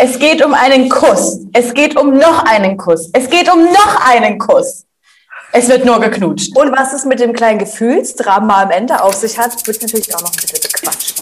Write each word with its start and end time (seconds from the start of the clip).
Es 0.00 0.20
geht 0.20 0.44
um 0.44 0.54
einen 0.54 0.88
Kuss. 0.88 1.40
Es 1.52 1.74
geht 1.74 1.98
um 1.98 2.16
noch 2.16 2.44
einen 2.44 2.76
Kuss. 2.76 3.10
Es 3.12 3.28
geht 3.28 3.52
um 3.52 3.64
noch 3.64 4.08
einen 4.08 4.38
Kuss. 4.38 4.86
Es 5.50 5.68
wird 5.68 5.84
nur 5.84 5.98
geknutscht. 5.98 6.56
Und 6.56 6.70
was 6.70 6.92
es 6.92 7.04
mit 7.04 7.18
dem 7.18 7.32
kleinen 7.32 7.58
Gefühlsdrama 7.58 8.62
am 8.62 8.70
Ende 8.70 9.02
auf 9.02 9.14
sich 9.14 9.36
hat, 9.36 9.66
wird 9.66 9.82
natürlich 9.82 10.14
auch 10.14 10.20
noch 10.20 10.30
ein 10.30 10.36
bisschen 10.40 10.60
bequatscht. 10.62 11.18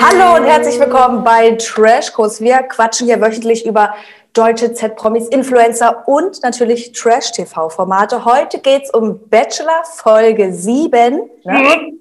Hallo 0.00 0.36
und 0.36 0.46
herzlich 0.46 0.80
willkommen 0.80 1.24
bei 1.24 1.50
Trashkurs. 1.56 2.40
Wir 2.40 2.62
quatschen 2.62 3.06
hier 3.06 3.20
wöchentlich 3.20 3.66
über 3.66 3.94
deutsche 4.36 4.74
Z-Promis, 4.74 5.28
Influencer 5.28 6.06
und 6.06 6.42
natürlich 6.42 6.92
Trash-TV-Formate. 6.92 8.24
Heute 8.24 8.58
geht's 8.58 8.92
um 8.92 9.18
Bachelor 9.28 9.82
Folge 9.84 10.52
7. 10.52 11.30
Ne? 11.44 11.92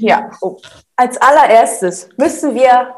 Ja. 0.00 0.30
Oh. 0.40 0.56
Als 0.96 1.20
allererstes 1.20 2.08
müssen 2.16 2.54
wir 2.54 2.94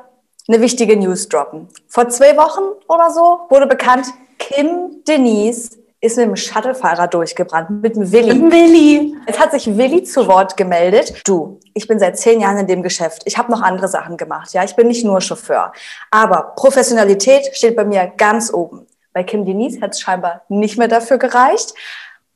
eine 0.46 0.60
wichtige 0.60 0.96
News 0.96 1.28
droppen. 1.28 1.68
Vor 1.88 2.08
zwei 2.08 2.36
Wochen 2.36 2.62
oder 2.88 3.10
so 3.10 3.40
wurde 3.48 3.66
bekannt, 3.66 4.06
Kim 4.38 5.02
Denise 5.08 5.70
ist 6.04 6.18
mit 6.18 6.26
dem 6.26 6.36
Shuttlefahrer 6.36 7.08
durchgebrannt, 7.08 7.82
mit 7.82 7.96
dem 7.96 8.12
Willi. 8.12 8.34
Mit 8.34 8.52
Willi. 8.52 9.16
Jetzt 9.26 9.40
hat 9.40 9.52
sich 9.52 9.66
Willi 9.78 10.04
zu 10.04 10.26
Wort 10.26 10.54
gemeldet. 10.56 11.14
Du, 11.24 11.58
ich 11.72 11.88
bin 11.88 11.98
seit 11.98 12.18
zehn 12.18 12.40
Jahren 12.40 12.58
in 12.58 12.66
dem 12.66 12.82
Geschäft. 12.82 13.22
Ich 13.24 13.38
habe 13.38 13.50
noch 13.50 13.62
andere 13.62 13.88
Sachen 13.88 14.18
gemacht. 14.18 14.52
Ja, 14.52 14.62
ich 14.64 14.76
bin 14.76 14.88
nicht 14.88 15.04
nur 15.04 15.22
Chauffeur. 15.22 15.72
Aber 16.10 16.52
Professionalität 16.56 17.56
steht 17.56 17.74
bei 17.74 17.86
mir 17.86 18.12
ganz 18.18 18.52
oben. 18.52 18.86
Bei 19.14 19.24
Kim 19.24 19.46
Denise 19.46 19.80
hat 19.80 19.92
es 19.92 20.00
scheinbar 20.00 20.42
nicht 20.50 20.76
mehr 20.76 20.88
dafür 20.88 21.16
gereicht. 21.16 21.72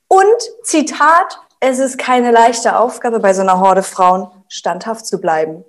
Und 0.08 0.50
Zitat, 0.62 1.38
es 1.60 1.78
ist 1.78 1.98
keine 1.98 2.30
leichte 2.30 2.78
Aufgabe, 2.78 3.20
bei 3.20 3.34
so 3.34 3.42
einer 3.42 3.60
Horde 3.60 3.82
Frauen 3.82 4.30
standhaft 4.48 5.04
zu 5.04 5.20
bleiben. 5.20 5.66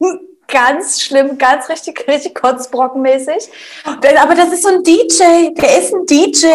Hm 0.00 0.26
ganz 0.48 1.00
schlimm, 1.00 1.38
ganz 1.38 1.68
richtig, 1.68 2.06
richtig 2.08 2.34
kotzbrockenmäßig. 2.34 3.50
Aber 3.84 4.34
das 4.34 4.52
ist 4.52 4.62
so 4.62 4.68
ein 4.68 4.82
DJ, 4.82 5.54
der 5.54 5.78
ist 5.78 5.94
ein 5.94 6.06
DJ. 6.06 6.46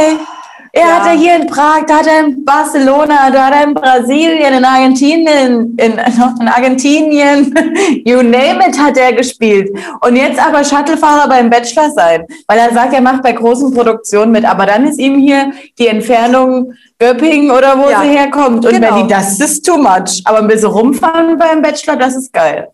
Er 0.73 0.87
ja. 0.87 0.87
hat 0.95 1.07
er 1.07 1.17
hier 1.17 1.35
in 1.35 1.47
Prag, 1.47 1.85
da 1.85 1.97
hat 1.97 2.07
er 2.07 2.21
in 2.21 2.45
Barcelona, 2.45 3.29
da 3.29 3.47
hat 3.47 3.53
er 3.55 3.63
in 3.65 3.73
Brasilien, 3.73 4.53
in 4.53 4.63
Argentinien, 4.63 5.77
in, 5.77 5.97
in 6.39 6.47
Argentinien, 6.47 7.53
you 8.05 8.21
name 8.23 8.65
it, 8.65 8.79
hat 8.79 8.97
er 8.97 9.11
gespielt. 9.11 9.69
Und 9.99 10.15
jetzt 10.15 10.39
aber 10.39 10.63
Shuttlefahrer 10.63 11.27
beim 11.27 11.49
Bachelor 11.49 11.91
sein, 11.91 12.25
weil 12.47 12.57
er 12.57 12.73
sagt, 12.73 12.93
er 12.93 13.01
macht 13.01 13.21
bei 13.21 13.33
großen 13.33 13.73
Produktionen 13.73 14.31
mit. 14.31 14.45
Aber 14.45 14.65
dann 14.65 14.87
ist 14.87 14.97
ihm 14.97 15.19
hier 15.19 15.51
die 15.77 15.87
Entfernung 15.87 16.73
Göppingen 16.99 17.51
oder 17.51 17.77
wo 17.77 17.89
ja. 17.89 18.01
sie 18.01 18.09
herkommt. 18.09 18.65
Und 18.65 18.71
genau. 18.71 18.89
Berlin, 18.91 19.09
das 19.09 19.39
ist 19.41 19.65
too 19.65 19.77
much. 19.77 20.21
Aber 20.23 20.37
ein 20.37 20.47
bisschen 20.47 20.69
rumfahren 20.69 21.37
beim 21.37 21.61
Bachelor, 21.61 21.97
das 21.97 22.15
ist 22.15 22.31
geil. 22.31 22.69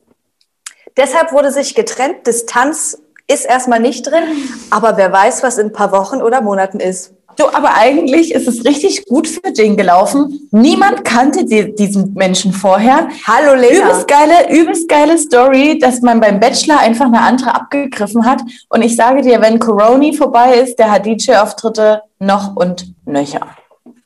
Deshalb 0.95 1.31
wurde 1.31 1.51
sich 1.51 1.73
getrennt. 1.73 2.27
Distanz 2.27 3.01
ist 3.27 3.45
erstmal 3.45 3.79
nicht 3.79 4.05
drin, 4.05 4.23
aber 4.69 4.97
wer 4.97 5.11
weiß, 5.11 5.43
was 5.43 5.57
in 5.57 5.67
ein 5.67 5.73
paar 5.73 5.91
Wochen 5.91 6.21
oder 6.21 6.41
Monaten 6.41 6.79
ist. 6.79 7.16
Du, 7.37 7.45
aber 7.53 7.75
eigentlich 7.75 8.33
ist 8.33 8.47
es 8.47 8.65
richtig 8.65 9.05
gut 9.05 9.27
für 9.27 9.51
den 9.51 9.77
gelaufen. 9.77 10.49
Niemand 10.51 11.05
kannte 11.05 11.45
die, 11.45 11.75
diesen 11.75 12.15
Menschen 12.15 12.51
vorher. 12.51 13.09
Hallo 13.27 13.53
Lena. 13.53 13.85
Übelst 13.85 14.07
geile, 14.07 14.51
übelst 14.51 14.89
geile 14.89 15.17
Story, 15.19 15.77
dass 15.77 16.01
man 16.01 16.19
beim 16.19 16.39
Bachelor 16.39 16.79
einfach 16.79 17.05
eine 17.05 17.21
andere 17.21 17.53
abgegriffen 17.53 18.25
hat. 18.25 18.41
Und 18.69 18.81
ich 18.81 18.95
sage 18.95 19.21
dir, 19.21 19.39
wenn 19.39 19.59
Coroni 19.59 20.13
vorbei 20.13 20.55
ist, 20.55 20.79
der 20.79 20.89
hat 20.89 21.05
DJ-Auftritte 21.05 22.01
noch 22.17 22.55
und 22.55 22.95
nöcher. 23.05 23.41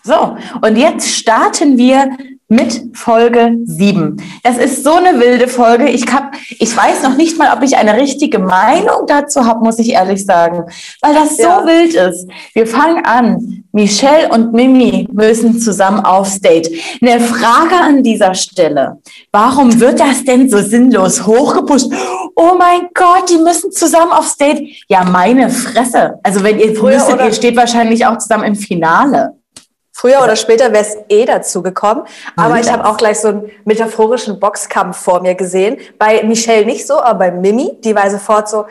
So, 0.03 0.35
und 0.61 0.77
jetzt 0.77 1.07
starten 1.07 1.77
wir 1.77 2.09
mit 2.52 2.83
Folge 2.94 3.57
7. 3.63 4.17
Das 4.44 4.57
ist 4.57 4.83
so 4.83 4.91
eine 4.91 5.17
wilde 5.21 5.47
Folge. 5.47 5.88
Ich, 5.88 6.05
hab, 6.13 6.33
ich 6.59 6.75
weiß 6.75 7.02
noch 7.02 7.16
nicht 7.16 7.38
mal, 7.38 7.55
ob 7.55 7.63
ich 7.63 7.77
eine 7.77 7.95
richtige 7.95 8.39
Meinung 8.39 9.07
dazu 9.07 9.45
habe, 9.45 9.63
muss 9.63 9.80
ich 9.80 9.91
ehrlich 9.94 10.25
sagen, 10.25 10.66
weil 11.02 11.13
das 11.13 11.38
so 11.38 11.44
ja. 11.44 11.66
wild 11.66 11.94
ist. 11.94 12.28
Wir 12.53 12.67
fangen 12.67 13.06
an. 13.06 13.63
Michelle 13.72 14.28
und 14.28 14.51
Mimi 14.51 15.07
müssen 15.13 15.57
zusammen 15.57 16.01
aufs 16.01 16.41
Date. 16.41 16.69
Eine 17.01 17.22
Frage 17.22 17.75
an 17.81 18.03
dieser 18.03 18.34
Stelle. 18.34 18.97
Warum 19.31 19.79
wird 19.79 20.01
das 20.01 20.25
denn 20.25 20.50
so 20.50 20.57
sinnlos 20.57 21.25
hochgepusht? 21.25 21.89
Oh 22.35 22.56
mein 22.59 22.89
Gott, 22.94 23.29
die 23.29 23.38
müssen 23.38 23.72
zusammen 23.72 24.12
aufs 24.12 24.35
Date. 24.35 24.62
Ja, 24.89 25.06
meine 25.06 25.50
Fresse. 25.50 26.19
Also 26.22 26.44
wenn 26.44 26.59
ihr 26.59 26.75
früher 26.75 26.95
müsstet, 26.95 27.22
ihr 27.22 27.33
steht 27.33 27.56
wahrscheinlich 27.56 28.06
auch 28.06 28.18
zusammen 28.18 28.44
im 28.44 28.56
Finale. 28.56 29.41
Früher 30.01 30.23
oder 30.23 30.35
später 30.35 30.73
wäre 30.73 30.84
es 30.84 30.97
eh 31.09 31.25
dazu 31.25 31.62
gekommen. 31.62 32.06
Aber 32.35 32.59
ich 32.59 32.72
habe 32.72 32.85
auch 32.85 32.97
gleich 32.97 33.19
so 33.19 33.28
einen 33.28 33.51
metaphorischen 33.66 34.39
Boxkampf 34.39 34.97
vor 34.97 35.22
mir 35.22 35.35
gesehen. 35.35 35.78
Bei 36.00 36.23
Michelle 36.23 36.66
nicht 36.66 36.88
so, 36.88 37.00
aber 37.00 37.19
bei 37.19 37.31
Mimi, 37.31 37.78
die 37.84 37.95
war 37.95 38.09
sofort 38.09 38.50
so, 38.50 38.66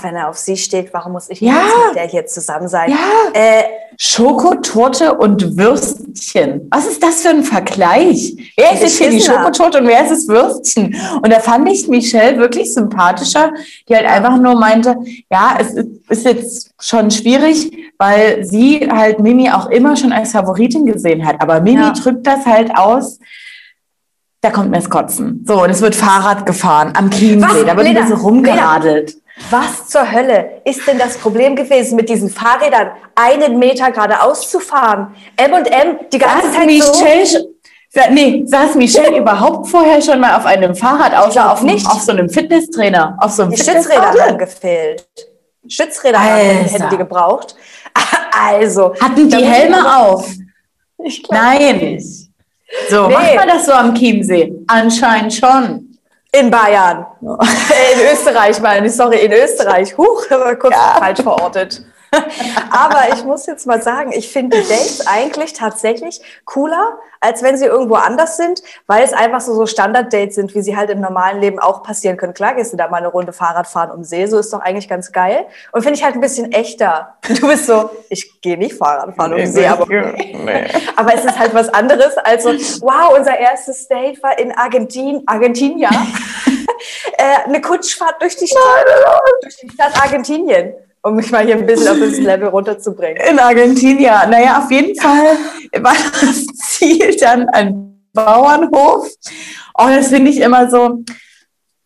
wenn 0.00 0.16
er 0.16 0.30
auf 0.30 0.38
sie 0.38 0.56
steht, 0.56 0.94
warum 0.94 1.12
muss 1.12 1.28
ich 1.28 1.42
ja. 1.42 1.52
jetzt 1.52 1.86
mit 1.86 1.96
der 1.96 2.06
hier 2.06 2.24
zusammen 2.24 2.66
sein? 2.66 2.92
Ja. 2.92 2.96
Äh, 3.34 3.64
Schokotorte 4.02 5.12
und 5.12 5.58
Würstchen. 5.58 6.68
Was 6.70 6.86
ist 6.86 7.02
das 7.02 7.20
für 7.20 7.28
ein 7.28 7.44
Vergleich? 7.44 8.34
Wer 8.56 8.72
ist 8.72 8.80
jetzt 8.80 8.96
hier 8.96 9.10
die 9.10 9.20
Schokotorte 9.20 9.76
und 9.76 9.86
wer 9.86 10.02
ist 10.02 10.10
das 10.10 10.26
Würstchen? 10.26 10.96
Und 11.22 11.30
da 11.30 11.38
fand 11.38 11.68
ich 11.68 11.86
Michelle 11.86 12.38
wirklich 12.38 12.72
sympathischer, 12.72 13.52
die 13.86 13.94
halt 13.94 14.06
einfach 14.06 14.38
nur 14.38 14.58
meinte, 14.58 14.96
ja, 15.30 15.58
es 15.60 15.74
ist 16.08 16.24
jetzt 16.24 16.70
schon 16.80 17.10
schwierig, 17.10 17.70
weil 17.98 18.42
sie 18.42 18.88
halt 18.90 19.20
Mimi 19.20 19.50
auch 19.50 19.68
immer 19.68 19.94
schon 19.98 20.12
als 20.12 20.32
Favoritin 20.32 20.86
gesehen 20.86 21.26
hat. 21.26 21.42
Aber 21.42 21.60
Mimi 21.60 21.82
ja. 21.82 21.92
drückt 21.92 22.26
das 22.26 22.46
halt 22.46 22.74
aus, 22.74 23.18
da 24.40 24.50
kommt 24.50 24.70
mir 24.70 24.78
das 24.78 24.88
Kotzen. 24.88 25.44
So, 25.46 25.62
und 25.62 25.68
es 25.68 25.82
wird 25.82 25.94
Fahrrad 25.94 26.46
gefahren 26.46 26.94
am 26.96 27.10
Chiemsee, 27.10 27.64
da 27.66 27.76
wird 27.76 27.86
ein 27.86 27.94
bisschen 27.94 28.12
rumgeradelt. 28.14 29.19
Was 29.48 29.88
zur 29.88 30.10
Hölle 30.10 30.60
ist 30.64 30.86
denn 30.86 30.98
das 30.98 31.16
Problem 31.16 31.56
gewesen, 31.56 31.96
mit 31.96 32.08
diesen 32.08 32.28
Fahrrädern 32.28 32.90
einen 33.14 33.58
Meter 33.58 33.90
geradeaus 33.90 34.50
zu 34.50 34.60
fahren? 34.60 35.14
M&M 35.36 35.98
die 36.12 36.18
ganze 36.18 36.46
saß 36.46 36.56
Zeit 36.56 36.66
Michelle, 36.66 37.26
so... 37.26 38.00
Nee, 38.10 38.42
saß 38.46 38.74
Michelle 38.74 39.18
überhaupt 39.18 39.68
vorher 39.68 40.00
schon 40.00 40.20
mal 40.20 40.36
auf 40.36 40.46
einem 40.46 40.74
Fahrrad, 40.74 41.14
außer 41.14 41.52
auf, 41.52 41.62
nicht. 41.62 41.86
auf 41.86 42.00
so 42.00 42.12
einem 42.12 42.28
Fitnesstrainer? 42.28 43.16
Auf 43.20 43.32
so 43.32 43.42
einem 43.42 43.52
die 43.52 43.60
Stützräder 43.60 44.12
haben 44.12 44.38
gefehlt. 44.38 45.06
Stützräder 45.66 46.20
hätten 46.20 46.90
die 46.90 46.96
gebraucht. 46.96 47.56
Also. 48.32 48.94
Hatten 48.98 49.28
die 49.28 49.44
Helme 49.44 49.98
auf? 49.98 50.30
Ich 51.04 51.22
Nein. 51.30 51.76
Nicht. 51.78 52.30
So, 52.88 53.08
nee. 53.08 53.12
macht 53.12 53.34
man 53.36 53.48
das 53.48 53.66
so 53.66 53.72
am 53.72 53.94
Chiemsee? 53.94 54.52
Anscheinend 54.66 55.34
schon. 55.34 55.89
In 56.32 56.50
Bayern. 56.50 57.06
In 57.20 58.00
Österreich, 58.12 58.60
meine 58.60 58.86
ich. 58.86 58.94
Sorry, 58.94 59.24
in 59.24 59.32
Österreich. 59.32 59.96
Huch, 59.98 60.26
kurz 60.60 60.74
ja. 60.74 60.96
falsch 60.98 61.22
verortet. 61.22 61.82
Aber 62.70 63.14
ich 63.14 63.24
muss 63.24 63.46
jetzt 63.46 63.66
mal 63.66 63.80
sagen, 63.82 64.12
ich 64.12 64.32
finde 64.32 64.60
die 64.60 64.68
Dates 64.68 65.06
eigentlich 65.06 65.52
tatsächlich 65.52 66.20
cooler, 66.44 66.98
als 67.20 67.42
wenn 67.42 67.56
sie 67.56 67.66
irgendwo 67.66 67.94
anders 67.94 68.36
sind, 68.36 68.62
weil 68.86 69.04
es 69.04 69.12
einfach 69.12 69.40
so, 69.40 69.54
so 69.54 69.66
Standard-Dates 69.66 70.34
sind, 70.34 70.54
wie 70.54 70.62
sie 70.62 70.76
halt 70.76 70.90
im 70.90 71.00
normalen 71.00 71.40
Leben 71.40 71.58
auch 71.58 71.82
passieren 71.82 72.16
können. 72.16 72.34
Klar 72.34 72.54
gehst 72.54 72.72
du 72.72 72.76
da 72.76 72.88
mal 72.88 72.96
eine 72.96 73.08
Runde 73.08 73.32
Fahrrad 73.32 73.68
fahren 73.68 73.90
um 73.90 74.02
See, 74.02 74.26
so 74.26 74.38
ist 74.38 74.52
doch 74.52 74.60
eigentlich 74.60 74.88
ganz 74.88 75.12
geil. 75.12 75.46
Und 75.72 75.82
finde 75.82 75.98
ich 75.98 76.04
halt 76.04 76.14
ein 76.14 76.20
bisschen 76.20 76.52
echter. 76.52 77.14
Du 77.40 77.46
bist 77.46 77.66
so, 77.66 77.90
ich 78.08 78.40
gehe 78.40 78.58
nicht 78.58 78.74
Fahrrad 78.74 79.14
fahren 79.14 79.34
um 79.34 79.46
See, 79.46 79.66
aber, 79.66 79.86
nee. 79.86 80.66
aber 80.96 81.14
es 81.14 81.24
ist 81.24 81.38
halt 81.38 81.54
was 81.54 81.68
anderes 81.72 82.16
als 82.18 82.42
so, 82.42 82.50
wow, 82.82 83.16
unser 83.16 83.38
erstes 83.38 83.86
Date 83.86 84.20
war 84.22 84.38
in 84.38 84.52
Argentin, 84.52 85.22
Argentinien. 85.26 85.90
äh, 87.18 87.44
eine 87.46 87.60
Kutschfahrt 87.60 88.20
durch 88.20 88.36
die 88.36 88.46
Stadt, 88.46 88.86
durch 89.42 89.56
die 89.58 89.70
Stadt 89.70 90.02
Argentinien 90.02 90.74
um 91.02 91.16
mich 91.16 91.30
mal 91.30 91.44
hier 91.44 91.56
ein 91.56 91.66
bisschen 91.66 91.88
auf 91.88 91.98
das 91.98 92.18
Level 92.18 92.48
runterzubringen. 92.48 93.18
In 93.28 93.38
Argentinien. 93.38 94.30
Naja, 94.30 94.62
auf 94.62 94.70
jeden 94.70 94.98
Fall 95.00 95.36
war 95.80 95.94
das 96.20 96.46
Ziel 96.46 97.16
dann 97.16 97.48
ein 97.48 98.04
Bauernhof. 98.12 99.08
Oh, 99.78 99.86
das 99.86 100.08
finde 100.08 100.30
ich 100.30 100.40
immer 100.40 100.68
so. 100.70 101.02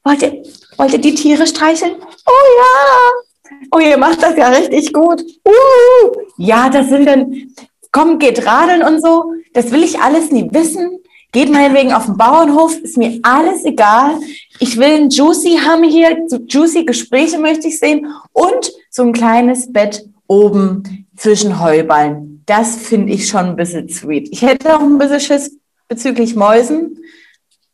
Wollt 0.05 0.23
ihr, 0.23 0.43
wollt 0.77 0.93
ihr 0.93 1.01
die 1.01 1.15
Tiere 1.15 1.47
streicheln? 1.47 1.95
Oh 2.27 2.47
ja! 2.59 3.59
Oh, 3.71 3.79
ihr 3.79 3.99
macht 3.99 4.23
das 4.23 4.37
ja 4.37 4.49
richtig 4.49 4.93
gut. 4.93 5.23
Uh, 5.47 6.11
ja, 6.37 6.69
das 6.69 6.89
sind 6.89 7.07
dann, 7.07 7.55
komm, 7.93 8.19
geht 8.19 8.47
radeln 8.47 8.83
und 8.83 9.01
so. 9.01 9.33
Das 9.53 9.71
will 9.71 9.83
ich 9.83 10.01
alles 10.01 10.31
nie 10.31 10.49
wissen. 10.53 10.99
Geht 11.33 11.51
meinetwegen 11.51 11.93
auf 11.93 12.07
den 12.07 12.17
Bauernhof, 12.17 12.79
ist 12.79 12.97
mir 12.97 13.19
alles 13.23 13.65
egal. 13.65 14.21
Ich 14.61 14.77
will 14.77 14.95
ein 14.95 15.11
Juicy 15.11 15.59
haben 15.59 15.83
hier, 15.83 16.17
Juicy 16.47 16.85
Gespräche 16.85 17.39
möchte 17.39 17.67
ich 17.67 17.79
sehen 17.81 18.07
und 18.33 18.73
so 18.95 19.03
ein 19.03 19.13
kleines 19.13 19.73
Bett 19.73 20.09
oben 20.29 21.09
zwischen 21.17 21.61
Heuballen. 21.61 22.45
Das 22.47 22.77
finde 22.77 23.13
ich 23.13 23.27
schon 23.29 23.47
ein 23.47 23.57
bisschen 23.57 23.89
sweet. 23.89 24.29
Ich 24.31 24.43
hätte 24.43 24.77
auch 24.77 24.81
ein 24.81 24.99
bisschen 24.99 25.19
Schiss 25.19 25.59
bezüglich 25.89 26.37
Mäusen, 26.37 26.97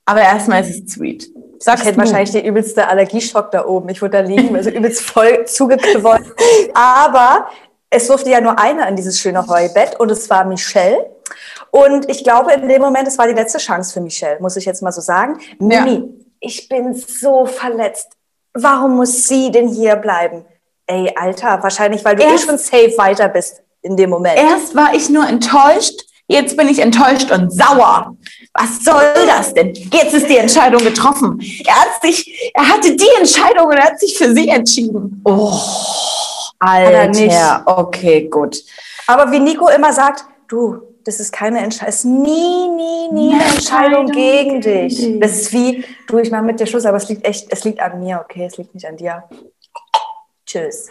aber 0.06 0.22
erstmal 0.22 0.62
ist 0.62 0.70
es 0.70 0.94
sweet. 0.94 1.31
Sagst 1.58 1.82
ich 1.82 1.88
hätte 1.88 1.99
du? 2.00 2.06
wahrscheinlich 2.06 2.31
den 2.31 2.46
übelste 2.46 2.88
Allergieschock 2.88 3.50
da 3.50 3.67
oben. 3.67 3.90
Ich 3.90 4.00
würde 4.00 4.22
da 4.22 4.26
liegen, 4.26 4.56
also 4.56 4.70
übelst 4.70 5.02
voll 5.02 5.44
zugequollen. 5.44 6.25
Aber 6.72 7.49
es 7.90 8.06
durfte 8.06 8.31
ja 8.31 8.40
nur 8.40 8.58
einer 8.58 8.88
in 8.88 8.96
dieses 8.96 9.20
schöne 9.20 9.46
Heubett 9.46 10.00
und 10.00 10.11
es 10.11 10.31
war 10.31 10.46
Michelle. 10.46 11.11
Und 11.70 12.08
ich 12.08 12.25
glaube, 12.25 12.55
in 12.55 12.67
dem 12.67 12.81
Moment, 12.81 13.06
es 13.06 13.19
war 13.19 13.28
die 13.28 13.34
letzte 13.34 13.58
Chance 13.58 13.93
für 13.93 14.00
Michelle, 14.00 14.40
muss 14.40 14.56
ich 14.56 14.64
jetzt 14.64 14.81
mal 14.82 14.90
so 14.90 15.02
sagen. 15.02 15.38
Ja. 15.61 15.84
Mimi, 15.84 16.14
ich 16.40 16.67
bin 16.67 16.94
so 16.94 17.44
verletzt. 17.44 18.08
Warum 18.55 18.96
muss 18.96 19.28
sie 19.28 19.50
denn 19.50 19.69
hier 19.69 19.96
bleiben? 19.96 20.46
Ey, 20.90 21.12
Alter, 21.14 21.62
wahrscheinlich, 21.62 22.04
weil 22.04 22.16
du 22.16 22.22
eh 22.22 22.26
Erst- 22.32 22.46
schon 22.46 22.58
safe 22.58 22.94
weiter 22.98 23.28
bist 23.28 23.62
in 23.82 23.96
dem 23.96 24.10
Moment. 24.10 24.37
Erst 24.37 24.75
war 24.75 24.92
ich 24.92 25.08
nur 25.08 25.26
enttäuscht, 25.26 26.00
jetzt 26.26 26.56
bin 26.56 26.69
ich 26.69 26.81
enttäuscht 26.81 27.31
und 27.31 27.50
sauer. 27.52 28.16
Was 28.54 28.84
soll 28.84 29.12
das 29.26 29.54
denn? 29.54 29.72
Jetzt 29.92 30.14
ist 30.14 30.28
die 30.28 30.37
Entscheidung 30.37 30.82
getroffen. 30.82 31.40
Er 31.64 31.75
hat 31.76 32.02
sich, 32.02 32.50
er 32.54 32.69
hatte 32.69 32.96
die 32.96 33.08
Entscheidung 33.19 33.66
und 33.66 33.75
er 33.75 33.84
hat 33.84 34.00
sich 34.00 34.19
für 34.19 34.34
sie 34.34 34.48
entschieden. 34.48 35.22
Oh, 35.25 35.52
er 36.64 37.08
nicht. 37.08 37.32
Alter. 37.32 37.62
Okay, 37.78 38.28
gut. 38.28 38.60
Aber 39.06 39.31
wie 39.31 39.38
Nico 39.38 39.69
immer 39.69 39.93
sagt, 39.93 40.25
du, 40.48 40.82
das 41.04 41.20
ist 41.20 41.32
keine 41.32 41.60
Entscheidung, 41.60 41.88
es 41.88 41.96
ist 42.00 42.04
nie, 42.04 42.69
nie, 42.69 43.08
nie 43.12 43.34
eine 43.34 43.44
Entscheidung 43.44 44.06
Entscheidung 44.06 44.06
gegen 44.06 44.60
gegen 44.60 44.88
dich. 44.88 44.96
dich. 44.98 45.20
Das 45.20 45.32
ist 45.32 45.52
wie, 45.52 45.84
du, 46.08 46.19
ich 46.19 46.31
mache 46.31 46.43
mit 46.43 46.58
dir 46.60 46.66
Schluss, 46.66 46.84
aber 46.84 46.96
es 46.98 47.08
liegt 47.08 47.25
echt, 47.25 47.46
es 47.50 47.64
liegt 47.64 47.81
an 47.81 48.00
mir, 48.00 48.20
okay, 48.22 48.44
es 48.46 48.56
liegt 48.58 48.75
nicht 48.75 48.86
an 48.86 48.96
dir. 48.96 49.25
Tschüss. 50.50 50.88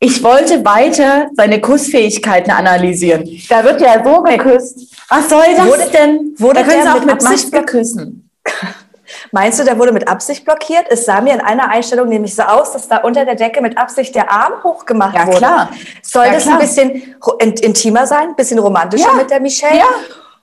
Ich 0.00 0.22
wollte 0.22 0.62
weiter 0.66 1.30
seine 1.34 1.60
Kussfähigkeiten 1.62 2.50
analysieren. 2.50 3.24
Da 3.48 3.64
wird 3.64 3.80
ja 3.80 4.04
so 4.04 4.22
geküsst. 4.22 4.94
Was 5.08 5.30
soll 5.30 5.44
das 5.56 5.66
Wurde- 5.66 5.90
denn? 5.92 6.34
wurde 6.36 6.60
da 6.60 6.66
können 6.66 6.82
sie 6.82 6.88
auch 6.88 7.00
mit 7.00 7.10
Absicht 7.10 7.50
Maske 7.52 7.64
küssen. 7.64 8.30
Meinst 9.32 9.58
du, 9.58 9.64
der 9.64 9.78
wurde 9.78 9.92
mit 9.92 10.06
Absicht 10.06 10.44
blockiert? 10.44 10.84
Es 10.90 11.06
sah 11.06 11.22
mir 11.22 11.32
in 11.32 11.40
einer 11.40 11.70
Einstellung 11.70 12.10
nämlich 12.10 12.34
so 12.34 12.42
aus, 12.42 12.72
dass 12.72 12.88
da 12.88 12.98
unter 12.98 13.24
der 13.24 13.36
Decke 13.36 13.62
mit 13.62 13.78
Absicht 13.78 14.14
der 14.14 14.30
Arm 14.30 14.62
hochgemacht 14.62 15.14
Ja, 15.14 15.26
wurde. 15.26 15.38
klar. 15.38 15.70
Soll 16.02 16.26
Ja, 16.26 16.32
das 16.34 16.42
klar. 16.42 16.56
ein 16.56 16.60
bisschen 16.60 17.14
intimer 17.62 18.06
sein, 18.06 18.28
ein 18.28 18.36
bisschen 18.36 18.58
romantischer 18.58 19.08
Ja. 19.08 19.14
mit 19.14 19.30
der 19.30 19.40
Michelle? 19.40 19.78
Ja, 19.78 19.86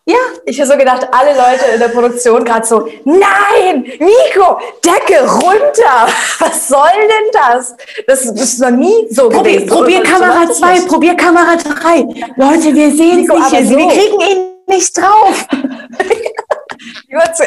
ja. 0.05 0.17
Ich 0.45 0.59
habe 0.59 0.71
so 0.71 0.77
gedacht, 0.77 1.07
alle 1.11 1.31
Leute 1.31 1.65
in 1.73 1.79
der 1.79 1.87
Produktion 1.89 2.43
gerade 2.45 2.65
so, 2.65 2.87
nein, 3.05 3.81
Nico, 3.99 4.59
Decke 4.83 5.27
runter. 5.29 6.07
Was 6.39 6.67
soll 6.67 6.89
denn 6.93 7.31
das? 7.33 7.75
Das 8.07 8.25
ist 8.25 8.59
noch 8.59 8.69
nie 8.71 9.07
so 9.09 9.29
Probier, 9.29 9.53
gewesen. 9.61 9.67
probier 9.69 9.97
Und- 9.99 10.03
Kamera 10.07 10.41
und- 10.43 10.53
2, 10.55 10.81
probier 10.81 11.15
Kamera 11.15 11.55
3. 11.55 11.97
Leute, 12.35 12.73
wir 12.75 12.91
sehen 12.95 13.21
Nico, 13.21 13.37
nicht 13.37 13.49
hier. 13.49 13.65
so. 13.65 13.77
Wir 13.77 13.87
kriegen 13.87 14.19
ihn 14.21 14.47
nicht 14.67 14.97
drauf. 14.97 15.47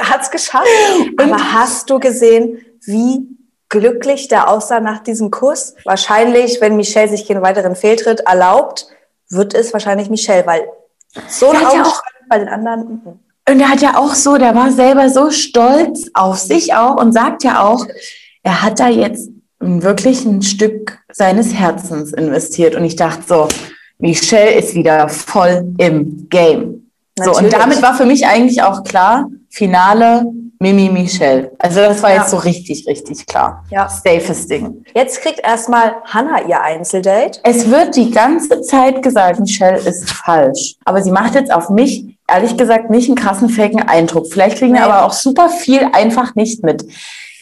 Hat 0.02 0.22
es 0.22 0.30
geschafft. 0.30 0.66
Aber 1.18 1.52
hast 1.52 1.90
du 1.90 1.98
gesehen, 1.98 2.64
wie 2.84 3.26
glücklich 3.68 4.28
der 4.28 4.48
aussah 4.48 4.80
nach 4.80 5.02
diesem 5.02 5.30
Kuss? 5.30 5.74
Wahrscheinlich, 5.84 6.60
wenn 6.60 6.76
Michelle 6.76 7.08
sich 7.08 7.26
keinen 7.28 7.42
weiteren 7.42 7.76
Fehltritt 7.76 8.20
erlaubt, 8.20 8.86
wird 9.28 9.54
es 9.54 9.72
wahrscheinlich 9.72 10.08
Michelle, 10.10 10.46
weil 10.46 10.68
so 11.28 11.50
ein 11.50 11.56
Augenschein 11.64 11.92
bei 12.28 12.38
den 12.38 12.48
anderen. 12.48 12.80
mhm. 12.88 13.18
Und 13.50 13.60
er 13.60 13.70
hat 13.70 13.80
ja 13.80 13.96
auch 13.96 14.14
so, 14.14 14.36
der 14.36 14.54
war 14.54 14.70
selber 14.72 15.08
so 15.08 15.30
stolz 15.30 16.10
auf 16.12 16.36
sich 16.38 16.74
auch 16.74 16.96
und 16.96 17.12
sagt 17.14 17.44
ja 17.44 17.62
auch, 17.66 17.86
er 18.42 18.62
hat 18.62 18.78
da 18.78 18.88
jetzt 18.88 19.30
wirklich 19.58 20.24
ein 20.26 20.42
Stück 20.42 20.98
seines 21.12 21.54
Herzens 21.54 22.12
investiert. 22.12 22.74
Und 22.74 22.84
ich 22.84 22.96
dachte 22.96 23.22
so, 23.26 23.48
Michelle 23.98 24.52
ist 24.52 24.74
wieder 24.74 25.08
voll 25.08 25.64
im 25.78 26.28
Game. 26.28 26.90
So, 27.18 27.32
und 27.34 27.50
damit 27.52 27.80
war 27.82 27.94
für 27.94 28.04
mich 28.04 28.26
eigentlich 28.26 28.62
auch 28.62 28.84
klar, 28.84 29.28
Finale 29.48 30.24
Mimi 30.60 30.88
Michelle. 30.88 31.50
Also 31.58 31.80
das 31.80 32.02
war 32.02 32.10
Ja. 32.10 32.20
jetzt 32.20 32.30
so 32.30 32.36
richtig, 32.36 32.86
richtig 32.86 33.26
klar. 33.26 33.64
Ja. 33.70 33.88
Safes 33.88 34.46
Ding. 34.46 34.84
Jetzt 34.94 35.22
kriegt 35.22 35.40
erstmal 35.40 35.96
Hannah 36.04 36.42
ihr 36.46 36.60
Einzeldate. 36.60 37.40
Es 37.44 37.70
wird 37.70 37.96
die 37.96 38.10
ganze 38.10 38.60
Zeit 38.62 39.02
gesagt, 39.02 39.40
Michelle 39.40 39.78
ist 39.78 40.10
falsch. 40.10 40.76
Aber 40.84 41.00
sie 41.02 41.10
macht 41.12 41.34
jetzt 41.34 41.52
auf 41.52 41.70
mich, 41.70 42.17
ehrlich 42.28 42.56
gesagt, 42.56 42.90
nicht 42.90 43.08
einen 43.08 43.16
krassen 43.16 43.48
faken 43.48 43.82
Eindruck. 43.82 44.30
Vielleicht 44.30 44.58
kriegen 44.58 44.74
wir 44.74 44.84
aber 44.84 45.04
auch 45.04 45.12
super 45.12 45.48
viel 45.48 45.88
einfach 45.92 46.34
nicht 46.34 46.62
mit. 46.62 46.84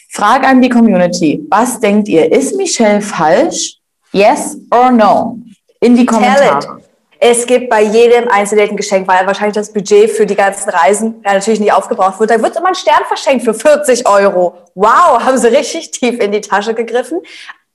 Frage 0.08 0.46
an 0.46 0.62
die 0.62 0.68
Community. 0.68 1.44
Was 1.50 1.80
denkt 1.80 2.08
ihr? 2.08 2.32
Ist 2.32 2.56
Michelle 2.56 3.02
falsch? 3.02 3.76
Yes 4.12 4.56
or 4.70 4.90
no? 4.90 5.38
In 5.80 5.96
die 5.96 6.06
Kommentare. 6.06 6.80
Es 7.18 7.46
gibt 7.46 7.70
bei 7.70 7.82
jedem 7.82 8.28
Einzeldate 8.28 8.70
ein 8.70 8.76
Geschenk, 8.76 9.08
weil 9.08 9.26
wahrscheinlich 9.26 9.54
das 9.54 9.72
Budget 9.72 10.10
für 10.10 10.26
die 10.26 10.34
ganzen 10.34 10.68
Reisen 10.68 11.22
ja, 11.24 11.34
natürlich 11.34 11.60
nicht 11.60 11.72
aufgebraucht 11.72 12.20
wird. 12.20 12.30
Da 12.30 12.40
wird 12.40 12.56
immer 12.56 12.68
ein 12.68 12.74
Stern 12.74 13.04
verschenkt 13.08 13.44
für 13.44 13.54
40 13.54 14.06
Euro. 14.06 14.58
Wow, 14.74 15.20
haben 15.24 15.38
sie 15.38 15.48
richtig 15.48 15.90
tief 15.90 16.20
in 16.20 16.32
die 16.32 16.40
Tasche 16.40 16.74
gegriffen. 16.74 17.20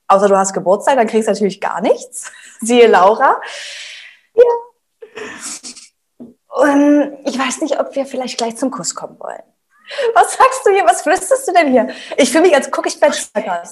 Außer 0.06 0.28
du 0.28 0.36
hast 0.36 0.52
Geburtstag, 0.52 0.96
dann 0.96 1.06
kriegst 1.06 1.28
du 1.28 1.32
natürlich 1.32 1.60
gar 1.60 1.80
nichts. 1.80 2.30
Siehe 2.60 2.86
Laura. 2.86 3.40
Ja. 4.34 5.22
Und 6.52 7.18
ich 7.24 7.38
weiß 7.38 7.62
nicht, 7.62 7.80
ob 7.80 7.94
wir 7.96 8.04
vielleicht 8.04 8.36
gleich 8.36 8.56
zum 8.56 8.70
Kuss 8.70 8.94
kommen 8.94 9.18
wollen. 9.18 9.42
Was 10.14 10.34
sagst 10.34 10.60
du 10.64 10.70
hier? 10.70 10.84
Was 10.84 11.02
flüsterst 11.02 11.48
du 11.48 11.52
denn 11.52 11.70
hier? 11.70 11.88
Ich 12.16 12.30
fühle 12.30 12.42
mich, 12.42 12.54
als 12.54 12.70
gucke 12.70 12.88
ich 12.88 13.00
Bachelor. 13.00 13.62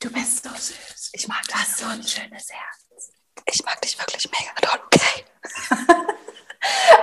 Du 0.00 0.10
bist 0.12 0.44
so 0.44 0.50
süß. 0.50 1.10
Ich 1.12 1.28
mag 1.28 1.42
das 1.48 1.78
So 1.78 1.86
ein 1.86 2.02
schönes 2.02 2.48
Herz. 2.50 3.12
ich 3.46 3.64
mag 3.64 3.80
dich 3.80 3.98
wirklich 3.98 4.28
mega 4.30 4.50
okay. 4.84 5.24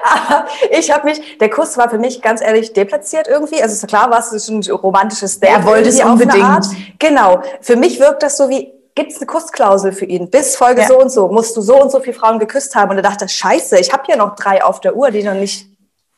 Aber 0.04 0.48
ich 0.72 0.92
habe 0.92 1.06
mich, 1.06 1.38
der 1.38 1.50
Kuss 1.50 1.78
war 1.78 1.90
für 1.90 1.98
mich 2.00 2.22
ganz 2.22 2.42
ehrlich 2.42 2.74
deplatziert 2.74 3.28
irgendwie. 3.28 3.62
Also 3.62 3.74
ist 3.74 3.88
klar, 3.88 4.10
was 4.12 4.34
ist 4.34 4.50
ein 4.50 4.62
romantisches 4.72 5.40
Date. 5.40 5.52
Er 5.52 5.66
wollte 5.66 5.90
es 5.90 6.02
unbedingt. 6.02 7.00
Genau. 7.00 7.42
Für 7.62 7.76
mich 7.76 8.00
wirkt 8.00 8.24
das 8.24 8.38
so 8.38 8.50
wie, 8.50 8.74
gibt 8.96 9.12
es 9.12 9.18
eine 9.18 9.26
Kussklausel 9.26 9.92
für 9.92 10.06
ihn? 10.06 10.30
Bis 10.30 10.56
Folge 10.56 10.82
Ja. 10.82 10.88
so 10.88 11.00
und 11.00 11.12
so 11.12 11.28
musst 11.30 11.56
du 11.58 11.62
so 11.62 11.82
und 11.82 11.92
so 11.92 12.00
viele 12.00 12.16
Frauen 12.16 12.40
geküsst 12.40 12.76
haben. 12.76 12.92
Und 12.92 12.98
er 12.98 13.04
dachte, 13.04 13.28
scheiße, 13.28 13.80
ich 13.80 13.92
habe 13.94 14.04
hier 14.06 14.18
noch 14.18 14.36
drei 14.36 14.64
auf 14.64 14.80
der 14.82 14.96
Uhr, 14.96 15.12
die 15.12 15.24
noch 15.24 15.34
nicht. 15.34 15.68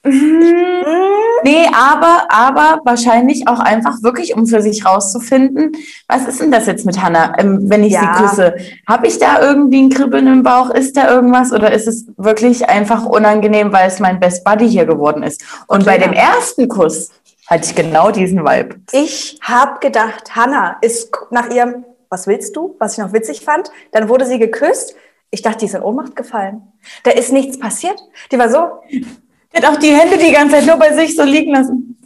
Nee, 0.05 1.67
aber, 1.73 2.25
aber 2.29 2.79
wahrscheinlich 2.83 3.47
auch 3.47 3.59
einfach 3.59 4.01
wirklich, 4.01 4.35
um 4.35 4.45
für 4.45 4.61
sich 4.61 4.85
rauszufinden, 4.85 5.71
was 6.07 6.25
ist 6.27 6.41
denn 6.41 6.51
das 6.51 6.65
jetzt 6.67 6.85
mit 6.85 7.01
Hannah, 7.01 7.33
ähm, 7.37 7.69
wenn 7.69 7.83
ich 7.83 7.93
Ja. 7.93 8.01
sie 8.17 8.23
küsse? 8.23 8.55
Habe 8.87 9.07
ich 9.07 9.17
da 9.17 9.41
irgendwie 9.41 9.81
ein 9.83 9.89
Kribbeln 9.89 10.27
im 10.27 10.43
Bauch? 10.43 10.69
Ist 10.71 10.95
da 10.97 11.09
irgendwas? 11.09 11.51
Oder 11.53 11.71
ist 11.71 11.87
es 11.87 12.05
wirklich 12.17 12.67
einfach 12.69 13.05
unangenehm, 13.05 13.71
weil 13.73 13.87
es 13.87 13.99
mein 13.99 14.19
Best 14.19 14.43
Buddy 14.43 14.69
hier 14.69 14.85
geworden 14.85 15.23
ist? 15.23 15.41
Und 15.67 15.85
bei 15.85 15.97
Lena. 15.97 16.07
dem 16.11 16.13
ersten 16.13 16.67
Kuss 16.67 17.09
hatte 17.47 17.65
ich 17.65 17.75
genau 17.75 18.11
diesen 18.11 18.39
Vibe. 18.43 18.75
Ich 18.91 19.37
habe 19.41 19.79
gedacht, 19.79 20.35
Hannah 20.35 20.77
ist 20.81 21.11
nach 21.31 21.49
ihrem, 21.49 21.83
was 22.13 22.27
willst 22.27 22.55
du? 22.55 22.75
Was 22.79 22.93
ich 22.93 22.99
noch 22.99 23.11
witzig 23.11 23.41
fand. 23.41 23.71
Dann 23.91 24.07
wurde 24.07 24.25
sie 24.25 24.37
geküsst. 24.37 24.95
Ich 25.31 25.41
dachte, 25.41 25.59
die 25.59 25.65
ist 25.65 25.73
in 25.73 25.81
Ohnmacht 25.81 26.15
gefallen. 26.15 26.61
Da 27.03 27.11
ist 27.11 27.33
nichts 27.33 27.59
passiert. 27.59 27.99
Die 28.31 28.37
war 28.37 28.49
so, 28.49 28.81
Die 28.91 29.57
hat 29.57 29.65
auch 29.65 29.77
die 29.77 29.91
Hände 29.91 30.17
die 30.17 30.31
ganze 30.31 30.55
Zeit 30.55 30.67
nur 30.67 30.77
bei 30.77 30.93
sich 30.93 31.15
so 31.15 31.23
liegen 31.23 31.53
lassen. 31.53 31.99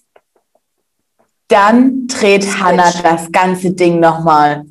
Dann 1.50 2.08
dreht 2.08 2.46
Hannah 2.60 2.92
das 3.04 3.32
ganze 3.32 3.72
Ding 3.72 4.00
nochmal. 4.00 4.64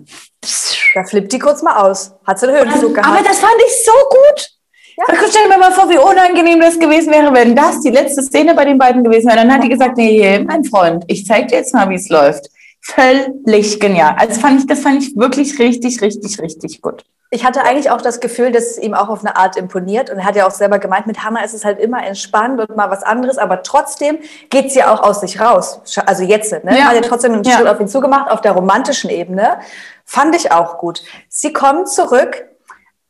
Da 0.94 1.04
flippt 1.04 1.32
die 1.32 1.38
kurz 1.38 1.62
mal 1.62 1.76
aus. 1.76 2.14
Hat 2.26 2.38
sie 2.38 2.49
einen 2.49 2.56
Höhenflug 2.56 2.94
gehabt. 2.94 3.08
Aber 3.08 3.22
das 3.22 3.38
fand 3.38 3.54
ich 3.66 3.84
so 3.84 3.92
gut. 3.92 4.50
Ja. 4.96 5.04
Ja. 5.14 5.20
Stell 5.28 5.50
dir 5.50 5.58
mal 5.58 5.72
vor, 5.72 5.90
wie 5.90 5.99
unangenehm 5.99 6.60
das 6.60 6.78
gewesen 6.78 7.12
wäre, 7.12 7.32
wenn 7.34 7.54
das 7.54 7.80
die 7.80 7.90
letzte 7.90 8.22
Szene 8.22 8.54
bei 8.54 8.64
den 8.64 8.78
beiden 8.78 9.04
gewesen 9.04 9.26
wäre. 9.26 9.37
Dann 9.37 9.52
hat 9.52 9.62
die 9.62 9.68
gesagt, 9.68 9.99
nee, 9.99 10.38
mein 10.38 10.64
Freund, 10.64 11.04
ich 11.08 11.26
zeig 11.26 11.49
dir 11.49 11.56
jetzt 11.56 11.75
mal, 11.75 11.90
wie 11.90 11.96
es 11.96 12.08
läuft. 12.08 12.49
Völlig 12.88 13.80
genial. 13.80 14.14
Also 14.18 14.40
fand 14.40 14.60
ich, 14.60 14.66
das 14.66 14.80
fand 14.80 15.02
ich 15.02 15.16
wirklich 15.16 15.58
richtig, 15.58 16.00
richtig, 16.00 16.40
richtig 16.40 16.80
gut. 16.82 17.04
ich 17.30 17.44
hatte 17.44 17.64
eigentlich 17.64 17.90
auch 17.90 18.00
das 18.00 18.20
Gefühl, 18.20 18.52
dass 18.52 18.64
es 18.64 18.78
ihm 18.78 18.94
auch 18.94 19.08
auf 19.08 19.20
eine 19.20 19.36
Art 19.36 19.56
imponiert. 19.56 20.08
Und 20.08 20.18
er 20.18 20.24
hat 20.24 20.36
ja 20.36 20.46
auch 20.46 20.52
selber 20.52 20.78
gemeint, 20.78 21.06
mit 21.06 21.24
Hannah 21.24 21.42
ist 21.42 21.52
es 21.52 21.64
halt 21.64 21.80
immer 21.80 22.04
entspannt 22.06 22.60
und 22.60 22.76
mal 22.76 22.88
was 22.90 23.02
anderes. 23.02 23.38
Aber 23.38 23.62
trotzdem 23.64 24.18
geht 24.50 24.70
sie 24.70 24.78
ja 24.78 24.94
auch 24.94 25.02
aus 25.02 25.20
sich 25.20 25.40
raus. 25.40 25.80
Also 26.06 26.22
jetzt, 26.22 26.52
ne? 26.52 26.78
Ja. 26.78 26.84
Hat 26.86 26.94
ja 26.94 27.00
trotzdem 27.00 27.32
einen 27.32 27.44
Ja. 27.44 27.56
Schritt 27.56 27.66
auf 27.66 27.80
ihn 27.80 27.88
zugemacht, 27.88 28.30
auf 28.30 28.40
der 28.40 28.52
romantischen 28.52 29.10
Ebene. 29.10 29.58
Fand 30.04 30.36
ich 30.36 30.52
auch 30.52 30.78
gut. 30.78 31.02
Sie 31.28 31.52
kommen 31.52 31.86
zurück. 31.86 32.44